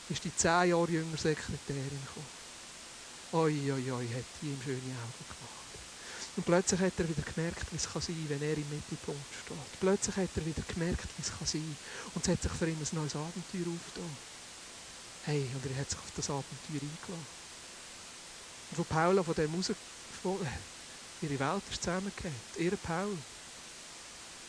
[0.10, 2.39] ist die zehn Jahre jünger Sekretärin gekommen.
[3.32, 5.60] Oi, oi, oi, hat die ihm schöne Augen gemacht.
[6.36, 9.80] Und plötzlich hat er wieder gemerkt, wie es kann sein wenn er im Mittelpunkt steht.
[9.80, 11.78] Plötzlich hat er wieder gemerkt, wie es kann sein
[12.16, 14.18] Und es hat sich für ihn ein neues Abenteuer aufgetan.
[15.26, 17.28] Hey, und er hat sich auf das Abenteuer eingeladen.
[18.72, 19.72] Und wo Paula von dem raus...
[21.22, 22.34] Ihre Welt ist zusammengekehrt.
[22.58, 23.18] Ihre Paul.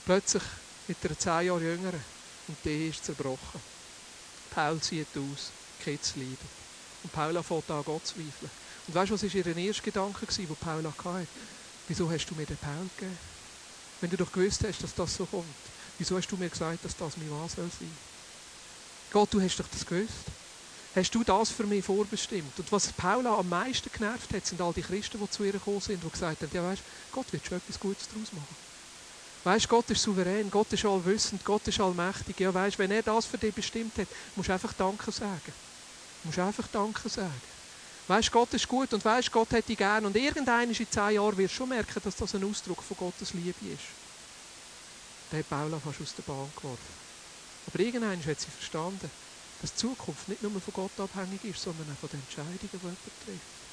[0.06, 0.44] Plötzlich
[0.88, 2.04] mit einer zehn Jahre jüngeren.
[2.48, 3.60] Und die ist zerbrochen.
[4.50, 5.50] Paul zieht aus,
[5.82, 6.38] Kids leiden.
[7.02, 8.50] Und Paula fängt an, Gott zu zweifeln.
[8.90, 11.28] Und weißt du, was war ihr erster Gedanke, den Paula hatte?
[11.86, 13.16] Wieso hast du mir den Paul gegeben?
[14.00, 15.46] Wenn du doch gewusst hast, dass das so kommt,
[15.96, 17.70] wieso hast du mir gesagt, dass das mein Mann soll?
[19.12, 20.32] Gott, du hast doch das gewusst.
[20.92, 22.58] Hast du das für mich vorbestimmt?
[22.58, 25.78] Und was Paula am meisten genervt hat, sind all die Christen, die zu ihr gekommen
[25.78, 26.82] sind, die gesagt haben, ja weißt,
[27.12, 28.56] Gott wird schon etwas Gutes daraus machen.
[29.44, 32.40] Weißt, Gott ist souverän, Gott ist allwissend, Gott ist allmächtig.
[32.40, 35.54] Ja, weißt, wenn er das für dich bestimmt hat, musst du einfach Danke sagen.
[36.22, 37.59] Du musst einfach Danke sagen.
[38.10, 40.04] Weißt, Gott ist gut und weißt, Gott hat dich gern.
[40.04, 43.32] Und irgendeiner in zehn Jahren wirst du schon merken, dass das ein Ausdruck von Gottes
[43.34, 43.84] Liebe ist.
[45.30, 46.92] Der hat Paula fast aus der Bahn geworfen.
[47.66, 49.08] Aber irgendwann hat sie verstanden,
[49.60, 52.76] dass die Zukunft nicht nur von Gott abhängig ist, sondern auch von den Entscheidungen, die
[52.78, 53.68] jemand trifft.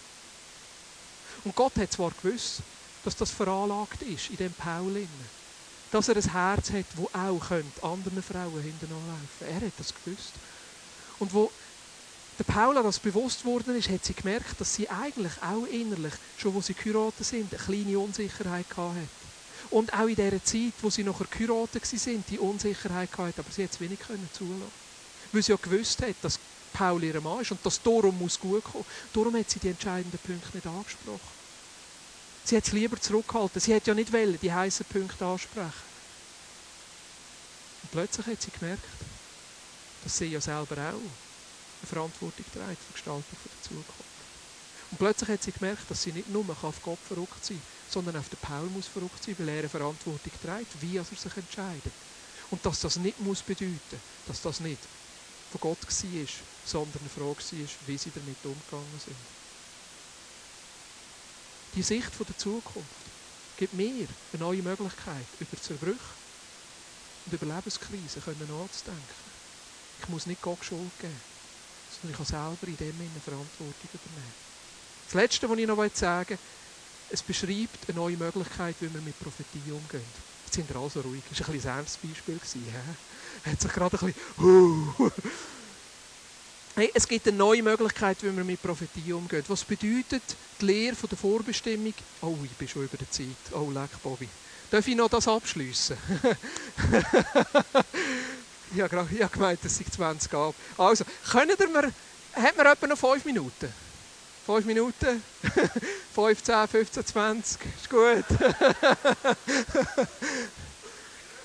[1.44, 2.62] Und Gott hat zwar gewusst,
[3.02, 5.10] dass das veranlagt ist in dem Paul
[5.90, 10.36] dass er ein Herz hat, das auch anderen Frauen hinten laufen Er hat das gewusst.
[11.18, 11.52] Und wo
[12.38, 16.54] der Paula das bewusst worden ist, hat sie gemerkt, dass sie eigentlich auch innerlich, schon
[16.54, 19.10] wo sie geheiratet sind, eine kleine Unsicherheit gehabt hat.
[19.72, 23.52] Und auch in dieser Zeit, wo sie noch geheiratet sind, die Unsicherheit gehabt hat, aber
[23.52, 24.72] sie hat es wenig können zulassen.
[25.32, 26.40] Weil sie ja gewusst hat, dass
[26.74, 28.86] Paul ihr Mann ist und dass darum muss gut kommen.
[29.14, 31.20] Darum hat sie die entscheidenden Punkte nicht angesprochen.
[32.46, 33.60] Sie hat es lieber zurückgehalten.
[33.60, 35.74] Sie hat ja nicht wollen, die heißen Punkte ansprechen.
[37.82, 38.84] Und plötzlich hat sie gemerkt,
[40.04, 41.27] dass sie ja selber auch
[41.86, 44.18] Verantwortung trägt für die Gestaltung der Zukunft.
[44.90, 48.16] Und plötzlich hat sie gemerkt, dass sie nicht nur auf Gott verrückt sein kann, sondern
[48.18, 51.94] auf den Paul muss verrückt sein, weil er eine Verantwortung trägt, wie er sich entscheidet.
[52.50, 54.88] Und dass das nicht muss bedeuten, dass das nicht
[55.50, 56.28] von Gott war,
[56.64, 59.16] sondern eine Frage war, wie sie damit umgegangen sind.
[61.74, 63.12] Die Sicht der Zukunft
[63.58, 66.16] gibt mir eine neue Möglichkeit, über Zerbrüche
[67.26, 69.02] und über Lebenskrisen nachzudenken.
[70.00, 71.37] Ich muss nicht Gott Schuld geben
[72.02, 74.34] sondern ich kann selber in dem eine Verantwortung übernehmen.
[75.06, 76.38] Das Letzte, was ich noch sagen will,
[77.10, 80.02] es beschreibt eine neue Möglichkeit, wie wir mit Prophetie umgehen.
[80.46, 81.24] Jetzt sind wir also ruhig.
[81.30, 82.40] Das war ein bisschen ein ernstes Beispiel.
[82.54, 83.50] He?
[83.50, 85.12] Hat sich gerade ein bisschen...
[86.76, 89.44] Hey, es gibt eine neue Möglichkeit, wie wir mit Prophetie umgehen.
[89.48, 90.22] Was bedeutet
[90.62, 91.94] die Lehre der Vorbestimmung?
[92.22, 93.28] Oh, ich bin schon über der Zeit.
[93.52, 94.30] Oh, leck, Bobby.
[94.70, 95.98] Darf ich noch das abschliessen?
[98.76, 100.56] Ich habe, ich habe gemeint, es sind 20 ab.
[100.78, 101.94] Also, können mir,
[102.34, 103.74] hat man etwa noch 5 Minuten?
[104.46, 105.24] 5 Minuten?
[106.14, 108.26] 15, 15, 20, ist gut.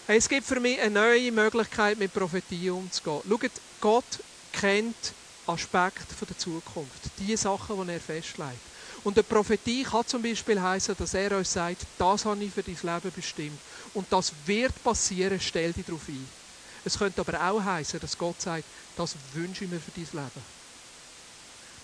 [0.09, 3.23] es gibt für mich eine neue Möglichkeit, mit Prophetie umzugehen.
[3.29, 3.51] Schaut,
[3.81, 5.15] Gott kennt
[5.47, 8.61] Aspekte der Zukunft, die Sachen, die er festlegt.
[9.05, 12.63] Und eine Prophetie kann zum Beispiel heißen, dass er uns sagt, das habe ich für
[12.63, 13.59] dein Leben bestimmt.
[13.95, 16.42] Und das wird passieren, stell dich darauf ein.
[16.85, 18.65] Es könnte aber auch heißen, dass Gott sagt,
[18.97, 20.45] das wünsche ich mir für dein Leben.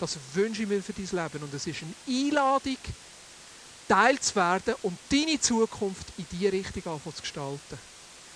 [0.00, 1.44] Das wünsche ich mir für dein Leben.
[1.44, 2.76] Und es ist eine Einladung,
[3.88, 7.78] Teil zu werden und deine Zukunft in diese Richtung anfangen zu gestalten.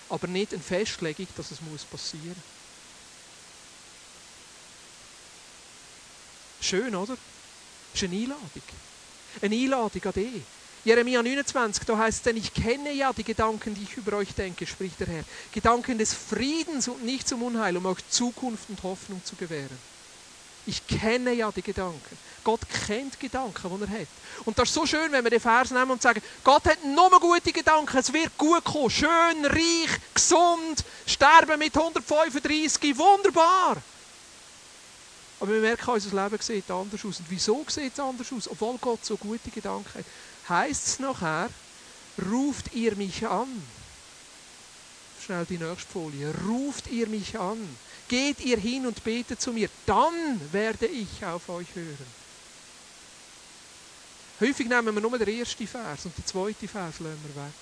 [0.09, 2.53] Aber nicht eine Festlegung, dass es muss passieren muss.
[6.67, 7.17] Schön, oder?
[7.93, 8.63] Das ist eine Einladung.
[9.41, 10.41] Eine Einladung an dich.
[10.85, 14.33] Jeremia 29, da heißt es, denn ich kenne ja die Gedanken, die ich über euch
[14.35, 15.23] denke, spricht der Herr.
[15.53, 19.77] Gedanken des Friedens und nicht zum Unheil, um euch Zukunft und Hoffnung zu gewähren.
[20.65, 22.17] Ich kenne ja die Gedanken.
[22.43, 24.07] Gott kennt Gedanken, die er hat.
[24.43, 27.09] Und das ist so schön, wenn wir den Vers nehmen und sagen, Gott hat nur
[27.17, 33.77] gute Gedanken, es wird gut kommen, schön, reich, gesund, sterben mit 135, wunderbar.
[35.39, 37.19] Aber wir merken, unser Leben sieht anders aus.
[37.19, 38.49] Und wieso sieht es anders aus?
[38.49, 40.05] Obwohl Gott so gute Gedanken hat
[40.49, 41.49] heißt es nachher,
[42.29, 43.47] ruft ihr mich an.
[45.23, 46.33] Schnell die nächste Folie.
[46.45, 47.77] Ruft ihr mich an.
[48.09, 49.69] Geht ihr hin und betet zu mir.
[49.85, 52.23] Dann werde ich auf euch hören.
[54.41, 57.53] Häufig nehmen wir nur den ersten Vers und den zweiten Vers lassen wir weg.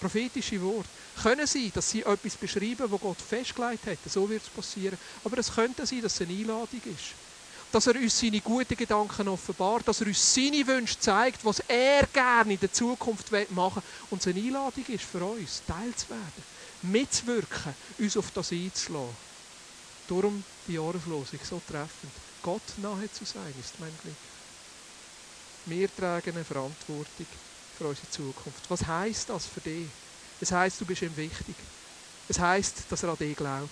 [0.00, 0.88] Prophetische Worte
[1.22, 3.98] können sein, dass sie etwas beschreiben, wo Gott festgelegt hat.
[4.06, 4.96] So wird es passieren.
[5.22, 7.29] Aber es könnte sein, dass es eine Einladung ist.
[7.72, 12.06] Dass er uns seine guten Gedanken offenbart, dass er uns seine Wünsche zeigt, was er
[12.06, 14.06] gerne in der Zukunft machen will.
[14.10, 16.44] Und es eine Einladung ist für uns, Teil zu werden,
[16.82, 19.16] mitzuwirken, uns auf das einzulassen.
[20.08, 22.12] Darum die Jahreslosung so treffend.
[22.42, 24.16] Gott nahe zu sein, ist mein Glück.
[25.66, 27.26] Wir tragen eine Verantwortung
[27.78, 28.68] für unsere Zukunft.
[28.68, 29.86] Was heißt das für dich?
[30.40, 31.54] Es heißt, du bist ihm wichtig.
[32.28, 33.70] Es heißt, dass er an dich glaubt.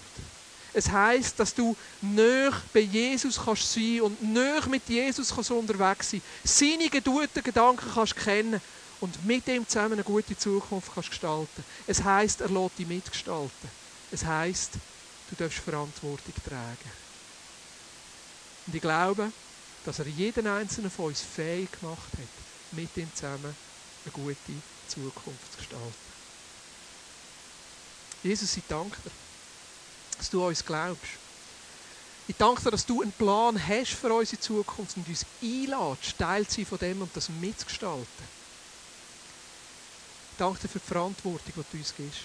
[0.78, 6.12] Es heißt, dass du nöch bei Jesus kannst sein und nöch mit Jesus kannst unterwegs
[6.12, 6.22] sein.
[6.44, 8.60] Seine guten Gedanken kannst kennen
[9.00, 11.64] und mit ihm zusammen eine gute Zukunft kannst gestalten.
[11.88, 13.68] Es heißt, er lässt dich mitgestalten.
[14.12, 14.74] Es heißt,
[15.30, 16.92] du darfst Verantwortung tragen.
[18.68, 19.32] Und ich glaube,
[19.84, 23.52] dass er jeden einzelnen von uns fähig gemacht hat, mit ihm zusammen
[24.04, 24.36] eine gute
[24.86, 26.12] Zukunft zu gestalten.
[28.22, 29.10] Jesus, ich danke dir,
[30.18, 31.12] dass du uns glaubst.
[32.26, 36.46] Ich danke dir, dass du einen Plan hast für unsere Zukunft und uns einlädst, Teil
[36.46, 38.04] zu sein von dem und das mitzugestalten.
[40.32, 42.20] Ich danke dir für die Verantwortung, die du uns gibst.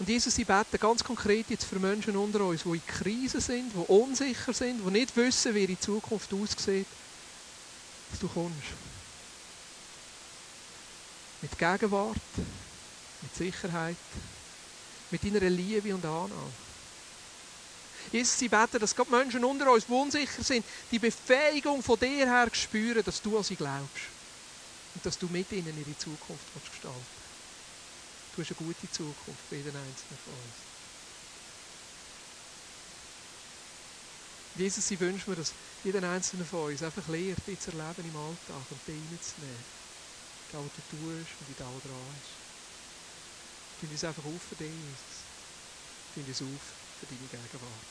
[0.00, 3.72] Und Jesus, ich bete ganz konkret jetzt für Menschen unter uns, die in Krisen sind,
[3.72, 6.86] die unsicher sind, die nicht wissen, wie ihre Zukunft aussieht,
[8.10, 8.56] dass du kommst.
[11.42, 12.16] Mit Gegenwart,
[13.20, 13.96] mit Sicherheit,
[15.12, 16.50] mit deiner Liebe und Annahme.
[18.10, 22.26] Jesus, ich bete, dass Gott Menschen unter uns, die unsicher sind, die Befähigung von dir
[22.26, 24.02] her spüren, dass du an sie glaubst.
[24.94, 27.22] Und dass du mit ihnen ihre Zukunft gestalten willst.
[28.34, 30.72] Du hast eine gute Zukunft für jeden Einzelnen von uns.
[34.54, 38.16] Jesus, ich wünsche mir, dass jeder Einzelne von uns einfach lernt, dich zu erleben im
[38.16, 39.64] Alltag und dich reinzunehmen.
[40.52, 42.42] Da, wo du tust und wie da, wo dran ist.
[43.80, 45.24] Find uns einfach auf für dich, Jesus.
[46.14, 47.86] Find uns auf für deine Gegenwart.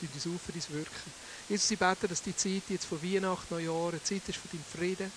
[0.00, 1.12] Find uns auf für dein Wirken.
[1.48, 4.64] Jesus, ich bete, dass die Zeit jetzt von Weihnachten, Neujahr, eine Zeit ist für deinen
[4.64, 5.12] Frieden,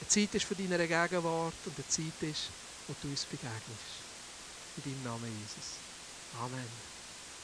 [0.00, 2.50] eine Zeit ist für deine Gegenwart und eine Zeit ist,
[2.86, 4.02] wo du uns begegnest.
[4.76, 5.80] In deinem Namen, Jesus.
[6.40, 6.91] Amen.